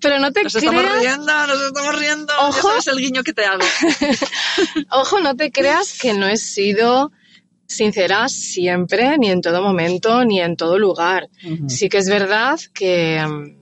Pero 0.00 0.18
no 0.18 0.30
te 0.32 0.42
Nos 0.44 0.54
estamos 0.54 0.82
creas, 0.82 0.98
riendo, 1.00 1.46
nos 1.46 1.62
estamos 1.62 1.98
riendo. 1.98 2.32
Ojo. 2.40 2.68
Sabes 2.68 2.86
el 2.88 2.98
guiño 2.98 3.22
que 3.22 3.32
te 3.32 3.44
hago. 3.46 3.62
ojo, 4.90 5.20
no 5.20 5.34
te 5.36 5.50
creas 5.50 5.98
que 5.98 6.12
no 6.12 6.26
he 6.28 6.36
sido 6.36 7.10
sincera 7.66 8.28
siempre, 8.28 9.16
ni 9.16 9.30
en 9.30 9.40
todo 9.40 9.62
momento, 9.62 10.24
ni 10.24 10.40
en 10.40 10.56
todo 10.56 10.78
lugar. 10.78 11.28
Sí 11.68 11.88
que 11.88 11.98
es 11.98 12.08
verdad 12.08 12.58
que, 12.74 13.24
mm, 13.26 13.59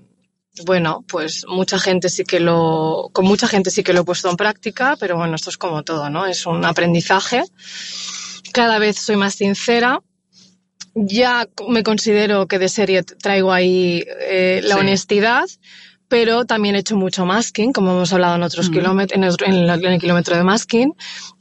bueno, 0.65 1.05
pues 1.09 1.45
mucha 1.49 1.79
gente 1.79 2.09
sí 2.09 2.25
que 2.25 2.41
lo, 2.41 3.11
con 3.13 3.25
mucha 3.25 3.47
gente 3.49 3.71
sí 3.71 3.83
que 3.83 3.93
lo 3.93 4.01
he 4.01 4.05
puesto 4.05 4.29
en 4.31 4.37
práctica, 4.37 4.97
pero 4.99 5.17
bueno, 5.17 5.35
esto 5.37 5.51
es 5.51 5.59
como 5.59 5.83
todo, 5.83 6.11
¿no? 6.11 6.27
Es 6.27 6.47
un 6.47 6.65
aprendizaje. 6.65 7.43
Cada 8.53 8.79
vez 8.79 8.97
soy 8.99 9.17
más 9.17 9.35
sincera. 9.35 10.01
Ya 10.95 11.47
me 11.69 11.83
considero 11.83 12.47
que 12.49 12.59
de 12.59 12.69
serie 12.69 13.03
traigo 13.03 13.53
ahí 13.53 14.05
eh, 14.21 14.61
la 14.65 14.75
Sí. 14.75 14.81
honestidad, 14.81 15.45
pero 16.09 16.45
también 16.45 16.75
he 16.75 16.79
hecho 16.81 16.97
mucho 16.97 17.25
masking, 17.27 17.73
como 17.73 17.93
hemos 17.93 18.13
hablado 18.13 18.37
en 18.37 18.43
otros 18.43 18.67
Ujú. 18.67 18.79
kilómetros, 18.79 19.37
en 19.47 19.55
el 19.69 20.01
kilómetro 20.01 20.37
de 20.37 20.43
masking. 20.43 20.93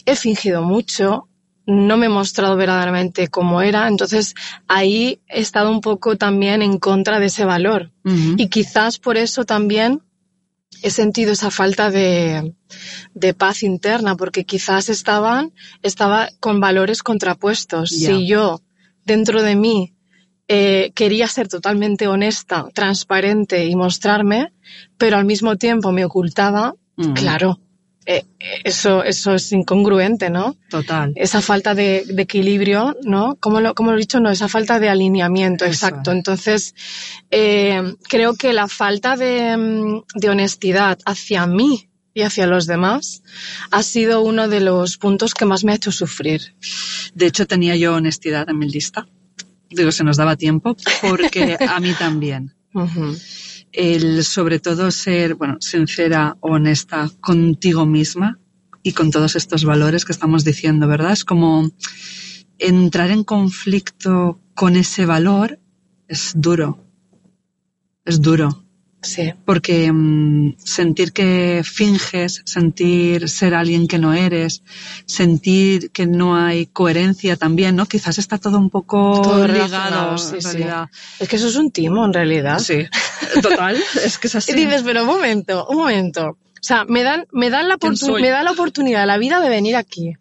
He 0.06 0.16
fingido 0.16 0.62
mucho, 0.62 1.28
no 1.68 1.98
me 1.98 2.06
he 2.06 2.10
mostrado 2.10 2.56
verdaderamente 2.56 3.28
cómo 3.28 3.62
era, 3.62 3.88
entonces 3.90 4.34
ahí 4.68 5.20
he 5.28 5.42
estado 5.42 5.70
un 5.70 5.82
poco 5.82 6.16
también 6.16 6.62
en 6.62 6.80
contra 6.80 7.20
de 7.20 7.28
ese 7.28 7.46
valor. 7.46 7.92
Y 8.38 8.48
quizás 8.48 9.00
por 9.00 9.18
eso 9.18 9.44
también 9.44 10.02
he 10.82 10.92
sentido 10.92 11.34
esa 11.34 11.52
falta 11.52 11.92
de, 11.92 12.56
de 13.14 13.34
paz 13.34 13.64
interna, 13.64 14.16
porque 14.16 14.46
quizás 14.46 14.88
estaban, 14.88 15.52
estaba 15.84 16.30
con 16.40 16.62
valores 16.62 17.04
contrapuestos. 17.04 17.90
Si 17.90 18.26
yo, 18.26 18.62
dentro 19.04 19.44
de 19.44 19.58
mí, 19.58 19.94
eh, 20.48 20.92
quería 20.96 21.28
ser 21.28 21.50
totalmente 21.50 22.08
honesta, 22.08 22.68
transparente 22.74 23.66
y 23.66 23.76
mostrarme, 23.76 24.54
pero 24.98 25.18
al 25.18 25.26
mismo 25.26 25.58
tiempo 25.58 25.92
me 25.92 26.06
ocultaba, 26.06 26.76
claro, 27.14 27.60
eh, 28.10 28.24
eso, 28.64 29.04
eso 29.04 29.36
es 29.36 29.52
incongruente, 29.52 30.30
¿no? 30.30 30.56
Total. 30.70 31.12
esa 31.18 31.42
falta 31.42 31.76
de, 31.76 32.06
de 32.08 32.22
equilibrio, 32.22 32.96
¿no? 33.04 33.36
Como 33.36 33.60
lo, 33.60 33.76
como 33.76 33.92
lo 33.92 33.98
he 33.98 34.00
dicho, 34.00 34.22
no, 34.22 34.30
esa 34.30 34.48
falta 34.48 34.80
de 34.80 34.88
alineamiento, 34.88 35.66
Eso 35.66 35.74
exacto. 35.74 36.12
es. 36.12 36.18
Entonces, 36.18 36.76
eh, 37.32 37.96
creo 38.08 38.36
que 38.36 38.54
la 38.54 38.70
falta 38.70 39.18
de, 39.18 39.58
mm, 39.58 40.04
de 40.16 40.30
honestidad 40.30 40.98
hacia 41.06 41.46
mí 41.48 41.90
y 42.14 42.22
hacia 42.22 42.48
los 42.48 42.66
demás 42.66 43.24
ha 43.72 43.84
sido 43.84 44.22
uno 44.22 44.48
de 44.48 44.62
los 44.62 44.98
puntos 44.98 45.34
que 45.34 45.44
más 45.44 45.66
me 45.66 45.74
ha 45.74 45.76
hecho 45.76 45.92
sufrir. 45.92 46.56
De 47.14 47.26
hecho, 47.26 47.46
tenía 47.46 47.76
yo 47.76 47.94
honestidad 47.94 48.50
en 48.50 48.58
mi 48.58 48.70
lista. 48.70 49.06
Digo, 49.70 49.92
se 49.92 50.06
nos 50.06 50.16
daba 50.16 50.38
tiempo, 50.38 50.78
porque 51.02 51.58
a 51.70 51.80
mí 51.82 51.92
también. 52.00 52.56
El, 53.72 54.24
sobre 54.24 54.60
todo, 54.60 54.92
ser, 54.92 55.36
bueno, 55.36 55.58
sincera, 55.60 56.38
honesta 56.40 57.10
contigo 57.20 57.86
misma 57.86 58.40
y 58.84 58.94
con 58.94 59.12
todos 59.12 59.36
estos 59.36 59.66
valores 59.66 60.06
que 60.06 60.14
estamos 60.14 60.44
diciendo, 60.44 60.88
¿verdad? 60.88 61.12
Es 61.12 61.26
como 61.26 61.70
entrar 62.58 63.12
en 63.12 63.24
conflicto 63.24 64.40
con 64.56 64.76
ese 64.76 65.06
valor 65.06 65.60
es 66.08 66.34
duro. 66.36 66.86
Es 68.06 68.22
duro. 68.22 68.67
Sí, 69.02 69.32
Porque 69.46 69.92
mm, 69.92 70.56
sentir 70.58 71.14
que 71.14 71.62
finges, 71.64 72.42
sentir 72.46 73.30
ser 73.30 73.54
alguien 73.54 73.88
que 73.88 74.00
no 74.00 74.14
eres, 74.14 74.64
sentir 75.06 75.92
que 75.92 76.08
no 76.08 76.36
hay 76.36 76.66
coherencia 76.66 77.38
también, 77.38 77.76
¿no? 77.76 77.86
Quizás 77.86 78.18
está 78.18 78.40
todo 78.40 78.58
un 78.58 78.72
poco 78.72 79.22
Todo 79.22 79.48
ligado, 79.48 79.68
relacionado, 79.68 80.18
sí, 80.18 80.36
en 80.36 80.42
sí. 80.42 80.48
realidad. 80.48 80.90
es 81.20 81.30
que 81.30 81.36
eso 81.36 81.48
es 81.48 81.56
un 81.56 81.72
timo 81.72 82.04
en 82.06 82.14
realidad. 82.14 82.60
Sí, 82.60 82.86
total, 83.42 83.78
es 84.04 84.18
que 84.18 84.28
es 84.28 84.36
así. 84.36 84.52
Y 84.52 84.56
dices, 84.56 84.82
pero 84.84 85.02
un 85.02 85.08
momento, 85.08 85.68
un 85.70 85.78
momento. 85.78 86.30
O 86.30 86.64
sea, 86.68 86.84
me 86.86 87.04
dan, 87.04 87.28
me 87.32 87.52
dan 87.52 87.70
la 87.70 87.78
me 88.20 88.30
da 88.30 88.44
la 88.44 88.52
oportunidad 88.52 89.06
la 89.06 89.20
vida 89.20 89.40
de 89.40 89.50
venir 89.50 89.76
aquí 89.76 90.14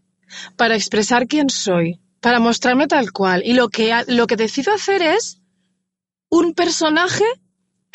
para 0.57 0.77
expresar 0.77 1.27
quién 1.27 1.49
soy, 1.49 1.99
para 2.21 2.41
mostrarme 2.41 2.87
tal 2.87 3.11
cual. 3.11 3.43
Y 3.45 3.55
lo 3.55 3.71
que, 3.71 3.95
lo 4.09 4.27
que 4.27 4.37
decido 4.37 4.75
hacer 4.75 5.01
es 5.01 5.41
un 6.29 6.53
personaje 6.53 7.25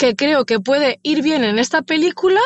que 0.02 0.16
creo 0.16 0.46
que 0.46 0.60
puede 0.60 1.00
ir 1.04 1.22
bien 1.22 1.44
en 1.44 1.60
esta 1.60 1.84
película 1.84 2.42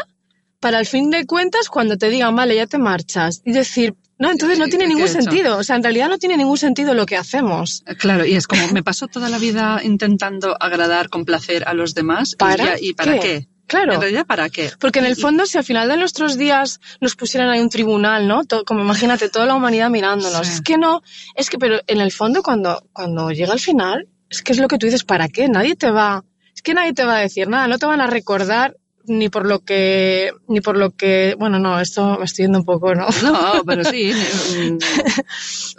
para 0.59 0.77
al 0.79 0.85
fin 0.85 1.09
de 1.09 1.25
cuentas 1.25 1.69
cuando 1.69 1.97
te 1.97 2.09
digan, 2.09 2.35
vale, 2.35 2.55
ya 2.55 2.67
te 2.67 2.77
marchas. 2.77 3.41
Y 3.45 3.51
decir, 3.53 3.93
no, 4.19 4.29
entonces 4.31 4.57
no 4.59 4.65
¿Qué- 4.65 4.71
tiene 4.71 4.87
ningún 4.87 5.07
sentido. 5.07 5.57
O 5.57 5.63
sea, 5.63 5.75
en 5.75 5.83
realidad 5.83 6.09
no 6.09 6.17
tiene 6.17 6.35
ningún 6.37 6.57
sentido 6.57 6.93
lo 6.93 7.05
que 7.05 7.17
hacemos. 7.17 7.83
Claro, 7.99 8.25
y 8.25 8.35
es 8.35 8.45
como 8.47 8.67
me 8.73 8.83
paso 8.83 9.07
toda 9.07 9.29
la 9.29 9.37
vida 9.37 9.79
intentando 9.83 10.57
agradar, 10.59 11.09
complacer 11.09 11.67
a 11.67 11.73
los 11.73 11.93
demás. 11.93 12.33
y 12.33 12.35
¿Para 12.35 12.65
ya- 12.65 12.79
¿Y, 12.81 12.93
para 12.93 13.13
qué? 13.13 13.19
qué? 13.19 13.47
Claro. 13.67 13.93
En 13.93 14.01
realidad, 14.01 14.25
¿para 14.27 14.49
qué? 14.49 14.69
Porque 14.79 14.99
en 14.99 15.05
el 15.05 15.13
Y- 15.17 15.21
fondo, 15.21 15.45
si 15.45 15.57
al 15.57 15.63
final 15.63 15.87
de 15.87 15.97
nuestros 15.97 16.37
días 16.37 16.79
nos 17.01 17.15
pusieran 17.15 17.49
ahí 17.49 17.59
un 17.61 17.69
tribunal, 17.69 18.27
¿no? 18.27 18.43
To- 18.43 18.63
como 18.65 18.81
imagínate, 18.81 19.29
toda 19.29 19.45
la 19.45 19.55
humanidad 19.55 19.89
mirándonos. 19.89 20.45
Sí. 20.45 20.53
Es 20.53 20.61
que 20.61 20.77
no, 20.77 21.01
es 21.35 21.49
que, 21.49 21.57
pero 21.57 21.79
en 21.87 21.99
el 22.01 22.11
fondo, 22.11 22.43
cuando, 22.43 22.83
cuando 22.93 23.31
llega 23.31 23.53
el 23.53 23.59
final, 23.59 24.07
es 24.29 24.41
que 24.43 24.51
es 24.53 24.59
lo 24.59 24.67
que 24.67 24.77
tú 24.77 24.85
dices, 24.87 25.03
¿para 25.03 25.27
qué? 25.29 25.47
Nadie 25.47 25.75
te 25.75 25.89
va, 25.89 26.23
que 26.65 26.73
nadie 26.73 26.93
te 26.93 27.05
va 27.05 27.15
a 27.17 27.21
decir 27.21 27.47
nada, 27.47 27.67
no 27.69 27.77
te 27.79 27.85
van 27.85 28.01
a 28.01 28.07
recordar 28.07 28.75
ni 29.07 29.29
por 29.29 29.45
lo 29.45 29.59
que, 29.59 30.31
ni 30.47 30.61
por 30.61 30.75
lo 30.77 30.89
que, 30.89 31.35
bueno, 31.37 31.59
no, 31.59 31.79
esto 31.79 32.17
me 32.17 32.25
estoy 32.25 32.45
yendo 32.45 32.57
un 32.57 32.65
poco, 32.65 32.95
¿no? 32.95 33.05
No, 33.23 33.63
pero 33.63 33.83
sí. 33.83 34.11
mm, 34.11 34.77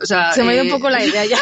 o 0.00 0.06
sea, 0.06 0.32
Se 0.32 0.44
me 0.44 0.50
ha 0.52 0.54
ido 0.54 0.62
un 0.62 0.68
eh, 0.68 0.72
poco 0.72 0.88
la 0.90 1.04
idea 1.04 1.24
ya. 1.26 1.38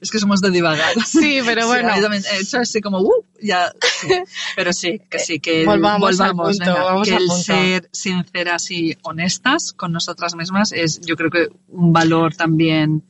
Es 0.00 0.10
que 0.10 0.18
somos 0.18 0.40
de 0.40 0.50
divagar. 0.50 0.92
Sí, 1.06 1.40
pero 1.44 1.62
Sí, 1.62 1.66
bueno. 1.68 1.92
a 1.92 1.96
mí 1.96 2.02
también 2.02 2.22
he 2.32 2.40
hecho 2.40 2.58
así 2.58 2.80
como, 2.80 2.98
uh, 3.00 3.24
ya. 3.40 3.72
sí. 4.00 4.08
Pero 4.56 4.72
sí, 4.72 5.00
que 5.08 5.18
sí, 5.20 5.38
que 5.40 5.64
Volvamos 5.64 6.20
al 6.20 6.32
volvamos, 6.32 6.56
punto, 6.58 6.72
venga, 6.74 6.84
vamos 6.84 7.08
que 7.08 7.14
al 7.14 7.22
el 7.22 7.30
ser 7.30 7.88
sinceras 7.92 8.70
y 8.70 8.96
honestas 9.02 9.72
con 9.72 9.92
nosotras 9.92 10.34
mismas 10.34 10.72
es, 10.72 11.00
yo 11.00 11.16
creo 11.16 11.30
que 11.30 11.48
un 11.68 11.92
valor 11.92 12.34
también. 12.34 13.04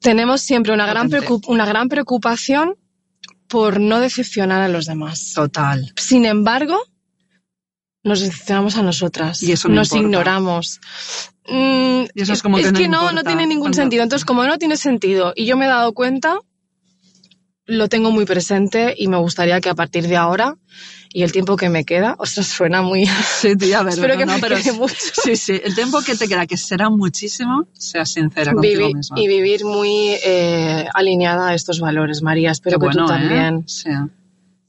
tenemos 0.00 0.40
siempre 0.40 0.72
una 0.72 0.86
gran, 0.86 1.08
Potente. 1.10 1.28
preocup- 1.28 1.44
una 1.48 1.66
gran 1.66 1.88
preocupación 1.88 2.74
por 3.48 3.80
no 3.80 4.00
decepcionar 4.00 4.62
a 4.62 4.68
los 4.68 4.86
demás. 4.86 5.32
Total. 5.34 5.92
Sin 5.96 6.24
embargo, 6.24 6.78
nos 8.02 8.20
decepcionamos 8.20 8.76
a 8.76 8.82
nosotras. 8.82 9.42
Y 9.42 9.52
eso 9.52 9.68
no 9.68 9.76
nos 9.76 9.88
importa. 9.88 10.06
ignoramos. 10.06 10.80
Mm, 11.46 12.04
Y 12.14 12.22
eso 12.22 12.32
es 12.32 12.42
como 12.42 12.56
que 12.58 12.70
no 12.72 12.88
no, 12.88 13.12
no 13.12 13.24
tiene 13.24 13.46
ningún 13.46 13.74
sentido. 13.74 14.02
Entonces, 14.02 14.24
como 14.24 14.44
no 14.44 14.58
tiene 14.58 14.76
sentido 14.76 15.32
y 15.36 15.46
yo 15.46 15.56
me 15.56 15.66
he 15.66 15.68
dado 15.68 15.92
cuenta, 15.92 16.38
lo 17.72 17.88
tengo 17.88 18.10
muy 18.10 18.24
presente 18.24 18.94
y 18.96 19.08
me 19.08 19.16
gustaría 19.18 19.60
que 19.60 19.68
a 19.70 19.74
partir 19.74 20.06
de 20.08 20.16
ahora 20.16 20.56
y 21.14 21.22
el 21.24 21.32
tiempo 21.32 21.56
que 21.56 21.68
me 21.68 21.84
queda, 21.84 22.14
ostras, 22.18 22.46
suena 22.46 22.80
muy... 22.82 23.06
Sí, 23.06 23.56
tía, 23.56 23.82
ver, 23.84 23.94
Espero 23.94 24.14
no, 24.14 24.18
que 24.20 24.26
no, 24.26 24.34
me 24.34 24.40
pero 24.40 24.56
quede 24.56 24.72
mucho. 24.72 24.94
Sí, 25.22 25.36
sí, 25.36 25.60
el 25.62 25.74
tiempo 25.74 26.00
que 26.02 26.14
te 26.16 26.26
queda, 26.28 26.46
que 26.46 26.56
será 26.56 26.88
muchísimo, 26.90 27.66
sea 27.72 28.04
sincera 28.06 28.52
contigo 28.52 28.86
Vivi- 28.88 28.94
misma. 28.94 29.20
y 29.20 29.28
vivir 29.28 29.64
muy 29.64 30.16
eh, 30.24 30.86
alineada 30.94 31.48
a 31.48 31.54
estos 31.54 31.80
valores, 31.80 32.22
María. 32.22 32.50
Espero 32.50 32.78
Qué 32.78 32.86
que 32.86 32.92
tú 32.92 32.98
bueno, 33.04 33.14
¿eh? 33.14 33.18
también. 33.20 33.68
Sí. 33.68 33.90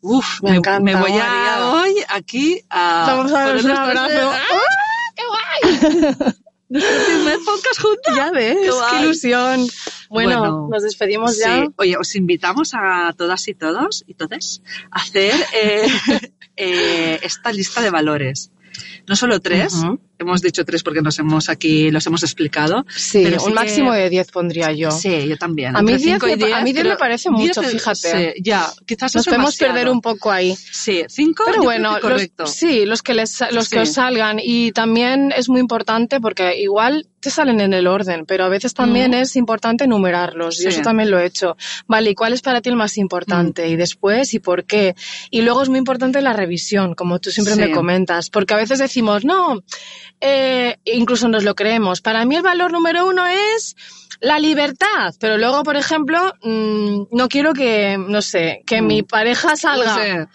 Uf, 0.02 0.42
Me 0.44 0.52
me, 0.52 0.58
encanta, 0.58 0.82
me 0.84 0.96
voy 0.96 1.12
María. 1.12 1.56
a 1.58 1.72
hoy 1.76 1.96
aquí 2.10 2.62
a... 2.70 3.06
Vamos 3.08 3.32
a 3.32 3.46
darnos 3.46 3.64
un 3.64 3.72
abrazo. 3.72 4.34
este- 5.70 6.34
primer 6.68 7.38
podcast 7.46 7.82
juntas. 7.82 8.16
Ya 8.16 8.32
ves, 8.32 8.56
Qué 8.58 8.64
qué, 8.66 8.72
guay. 8.72 9.04
ilusión. 9.04 9.68
Bueno, 10.14 10.40
Bueno, 10.40 10.68
nos 10.70 10.84
despedimos 10.84 11.40
ya. 11.40 11.64
Sí, 11.64 11.70
oye, 11.76 11.98
os 11.98 12.16
invitamos 12.16 12.74
a 12.76 13.14
todas 13.18 13.48
y 13.48 13.56
todos 13.56 14.04
y 14.06 14.14
todes 14.14 14.62
a 14.92 15.00
hacer 15.02 15.34
eh, 15.56 15.88
eh, 16.56 17.20
esta 17.24 17.52
lista 17.52 17.82
de 17.82 17.90
valores. 17.90 18.52
No 19.08 19.16
solo 19.16 19.40
tres. 19.40 19.74
Hemos 20.20 20.42
dicho 20.42 20.64
tres 20.66 20.84
porque 20.84 21.02
nos 21.02 21.18
hemos 21.20 21.50
aquí, 21.50 21.92
los 21.92 22.06
hemos 22.08 22.24
explicado. 22.24 22.86
Sí, 22.96 23.22
pero 23.24 23.40
sí 23.40 23.46
un 23.46 23.52
que- 23.52 23.56
máximo 23.56 23.92
de 23.94 24.10
10 24.10 24.32
pondría 24.32 24.72
yo. 24.72 24.92
Sí, 24.92 25.28
yo 25.28 25.38
también. 25.38 25.76
A 25.76 25.82
mí 25.82 25.92
Entre 25.94 26.06
10 26.06 26.14
cinco 26.22 26.28
y 26.28 26.38
me 26.38 26.50
pa- 26.52 26.58
a 26.58 26.62
mí 26.64 26.72
10 26.74 26.86
me 26.86 26.96
parece 26.98 27.30
10 27.30 27.48
mucho, 27.58 27.62
es- 27.62 27.72
fíjate. 27.74 28.34
sí, 28.36 28.42
ya, 28.44 28.72
quizás 28.86 29.16
Nos 29.16 29.26
podemos 29.26 29.46
demasiado. 29.48 29.74
perder 29.74 29.90
un 29.90 30.02
poco 30.02 30.32
ahí. 30.32 30.56
Sí, 30.56 31.04
cinco 31.10 31.44
Pero 31.46 31.58
yo 31.58 31.64
bueno, 31.64 31.90
que 31.90 32.02
los- 32.02 32.02
correcto. 32.12 32.48
sí, 32.48 32.86
los 32.86 33.02
que 33.02 33.14
les, 33.14 33.40
los 33.52 33.66
Sí. 33.68 33.76
que 33.76 33.82
os 33.82 33.92
salgan 33.94 34.40
y 34.42 34.72
también 34.72 35.34
es 35.36 35.50
muy 35.50 35.60
importante 35.60 36.20
porque 36.22 36.60
igual 36.62 37.08
te 37.20 37.30
salen 37.30 37.62
en 37.62 37.74
el 37.74 37.88
orden, 37.88 38.26
pero 38.26 38.44
a 38.44 38.50
veces 38.50 38.74
también 38.74 39.12
Mm. 39.12 39.16
es 39.16 39.36
importante 39.38 39.86
enumerarlos. 39.86 40.58
Sí. 40.58 40.64
Yo 40.64 40.70
eso 40.70 40.82
también 40.82 41.10
lo 41.10 41.18
he 41.20 41.26
hecho. 41.26 41.56
Vale, 41.88 42.10
¿y 42.10 42.16
cuál 42.16 42.34
es 42.34 42.42
para 42.42 42.60
ti 42.60 42.68
el 42.70 42.76
más 42.76 42.98
importante? 42.98 43.70
Y 43.70 43.78
después, 43.78 44.34
¿y 44.34 44.40
por 44.40 44.66
qué? 44.66 44.94
Y 45.32 45.42
luego 45.42 45.64
es 45.64 45.70
muy 45.70 45.80
importante 45.80 46.22
la 46.22 46.34
revisión, 46.34 46.96
como 46.96 47.20
tú 47.20 47.32
siempre 47.32 47.56
me 47.56 47.72
comentas, 47.72 48.30
porque 48.30 48.54
a 48.54 48.58
veces 48.58 48.80
decimos, 48.80 49.24
no, 49.24 49.64
eh, 50.26 50.80
incluso 50.86 51.28
nos 51.28 51.44
lo 51.44 51.54
creemos. 51.54 52.00
Para 52.00 52.24
mí 52.24 52.38
el 52.38 52.44
valor 52.44 52.72
número 52.72 53.06
uno 53.06 53.28
es 53.28 53.76
la 54.24 54.40
libertad, 54.40 55.14
pero 55.20 55.38
luego, 55.38 55.64
por 55.64 55.76
ejemplo, 55.76 56.18
mm, 56.42 57.04
no 57.12 57.28
quiero 57.28 57.54
que, 57.54 57.98
no 57.98 58.22
sé, 58.22 58.64
que 58.66 58.82
Mm. 58.82 58.88
mi 58.88 59.04
pareja 59.04 59.58
salga. 59.58 60.30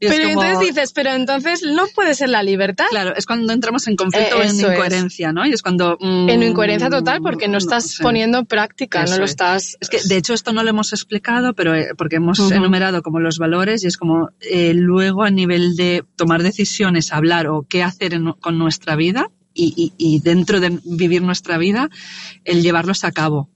Y 0.00 0.06
es 0.06 0.12
Pero 0.12 0.28
como- 0.30 0.42
entonces 0.42 0.74
dices, 0.74 0.92
pero 0.94 1.10
entonces 1.10 1.62
no 1.62 1.84
puede 1.94 2.14
ser 2.14 2.30
la 2.30 2.42
libertad. 2.42 2.86
Claro, 2.88 3.14
es 3.14 3.26
cuando 3.26 3.52
entramos 3.52 3.86
en 3.86 3.96
conflicto 3.96 4.36
Eh, 4.36 4.38
o 4.38 4.42
en 4.42 4.48
eso 4.48 4.68
es. 4.68 4.72
incoherencia, 4.74 5.32
¿no? 5.32 5.44
Y 5.46 5.52
es 5.52 5.60
cuando... 5.60 5.98
mm, 6.00 6.28
En 6.30 6.42
incoherencia 6.42 6.88
total 6.88 7.20
porque 7.20 7.46
no 7.46 7.58
estás 7.58 7.98
poniendo 8.00 8.38
en 8.38 8.46
práctica, 8.46 9.02
Eso 9.04 9.12
no 9.12 9.18
lo 9.18 9.24
es. 9.26 9.32
estás... 9.32 9.76
Es 9.78 9.90
que, 9.90 9.98
de 10.02 10.16
hecho, 10.16 10.32
esto 10.32 10.54
no 10.54 10.62
lo 10.62 10.70
hemos 10.70 10.94
explicado, 10.94 11.52
pero 11.52 11.74
eh, 11.74 11.88
porque 11.98 12.16
hemos 12.16 12.38
enumerado 12.50 13.02
como 13.02 13.20
los 13.20 13.38
valores 13.38 13.84
y 13.84 13.88
es 13.88 13.98
como 13.98 14.30
eh, 14.40 14.72
luego 14.74 15.22
a 15.22 15.30
nivel 15.30 15.76
de 15.76 16.02
tomar 16.16 16.42
decisiones, 16.42 17.12
hablar 17.12 17.46
o 17.48 17.66
qué 17.68 17.82
hacer 17.82 18.14
en- 18.14 18.32
con 18.40 18.58
nuestra 18.58 18.96
vida 18.96 19.28
y, 19.54 19.72
y- 19.76 19.92
y 20.16 20.20
dentro 20.20 20.60
de 20.60 20.78
vivir 20.84 21.22
nuestra 21.22 21.56
vida, 21.58 21.88
el 22.44 22.62
llevarlos 22.62 23.04
a 23.04 23.12
cabo. 23.12 23.48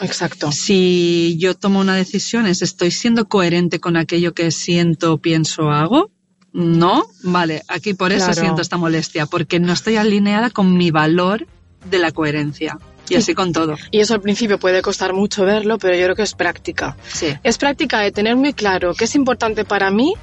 Exacto. 0.00 0.50
Si 0.52 1.36
yo 1.38 1.54
tomo 1.54 1.80
una 1.80 1.94
decisión, 1.96 2.46
es 2.46 2.62
estoy 2.62 2.90
siendo 2.90 3.28
coherente 3.28 3.80
con 3.80 3.96
aquello 3.96 4.32
que 4.32 4.50
siento, 4.50 5.18
pienso, 5.18 5.70
hago. 5.70 6.10
No, 6.52 7.04
vale, 7.22 7.62
aquí 7.68 7.94
por 7.94 8.12
eso 8.12 8.26
Claro. 8.26 8.40
siento 8.40 8.62
esta 8.62 8.76
molestia, 8.76 9.26
porque 9.26 9.60
no 9.60 9.72
estoy 9.72 9.96
alineada 9.96 10.50
con 10.50 10.76
mi 10.76 10.90
valor 10.90 11.46
de 11.88 11.98
la 11.98 12.10
coherencia. 12.12 12.78
Y 13.08 13.16
así 13.16 13.34
con 13.34 13.52
todo. 13.52 13.76
Y 13.90 13.98
eso 13.98 14.14
al 14.14 14.20
principio 14.20 14.58
puede 14.58 14.82
costar 14.82 15.12
mucho 15.12 15.44
verlo, 15.44 15.78
pero 15.78 15.96
yo 15.96 16.04
creo 16.04 16.14
que 16.16 16.22
es 16.22 16.34
práctica. 16.34 16.96
Sí. 17.12 17.26
Es 17.42 17.58
práctica 17.58 17.98
de 18.00 18.12
tener 18.12 18.36
muy 18.36 18.52
claro 18.52 18.94
qué 18.94 19.04
es 19.04 19.16
importante 19.16 19.64
para 19.64 19.90
mí 19.90 20.14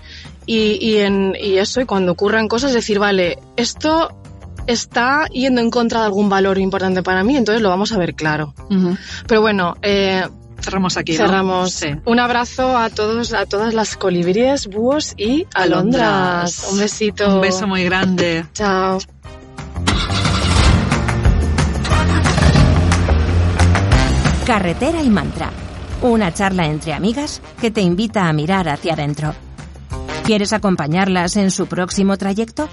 y, 0.46 0.78
y, 0.82 0.98
en, 1.00 1.34
y 1.38 1.58
eso, 1.58 1.82
y 1.82 1.86
cuando 1.86 2.14
ocurran 2.14 2.48
cosas, 2.48 2.72
decir, 2.74 2.98
vale, 2.98 3.40
esto 3.58 4.18
está 4.68 5.26
yendo 5.32 5.62
en 5.62 5.72
contra 5.72 6.02
de 6.02 6.06
algún 6.06 6.30
valor 6.30 6.58
importante 6.58 7.02
para 7.02 7.24
mí, 7.24 7.36
entonces 7.36 7.62
lo 7.62 7.70
vamos 7.70 7.92
a 7.92 7.98
ver 7.98 8.14
claro. 8.14 8.54
Pero 9.28 9.42
bueno, 9.42 9.76
eh, 9.82 10.24
Cerramos 10.60 10.98
aquí. 10.98 11.14
¿no? 11.14 11.18
cerramos. 11.20 11.72
Sí. 11.72 11.88
Un 12.06 12.20
abrazo 12.20 12.78
a 12.78 12.90
todos, 12.90 13.34
a 13.34 13.46
todas 13.46 13.74
las 13.74 13.96
colibríes, 13.96 14.68
búhos 14.68 15.14
y 15.18 15.46
alondras. 15.54 16.02
Alondras. 16.02 16.68
Un 16.72 16.80
besito. 16.80 17.36
Un 17.36 17.42
beso 17.42 17.68
muy 17.68 17.84
grande. 17.84 18.46
Chao. 18.54 18.98
Carretera 24.46 25.04
y 25.04 25.10
Mantra. 25.10 25.52
Una 26.02 26.34
charla 26.34 26.66
entre 26.68 26.94
amigas 26.94 27.42
que 27.60 27.70
te 27.70 27.82
invita 27.82 28.28
a 28.28 28.34
mirar 28.34 28.70
hacia 28.70 28.94
adentro. 28.94 29.34
¿Quieres 30.24 30.54
acompañarlas 30.54 31.38
en 31.38 31.52
su 31.52 31.68
próximo 31.68 32.18
trayecto? 32.18 32.70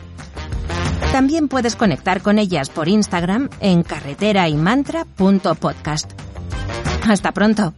También 1.14 1.46
puedes 1.46 1.76
conectar 1.76 2.22
con 2.22 2.40
ellas 2.40 2.70
por 2.70 2.88
Instagram 2.88 3.48
en 3.60 3.84
carreteraymantra.podcast. 3.84 6.10
Hasta 7.08 7.30
pronto. 7.30 7.72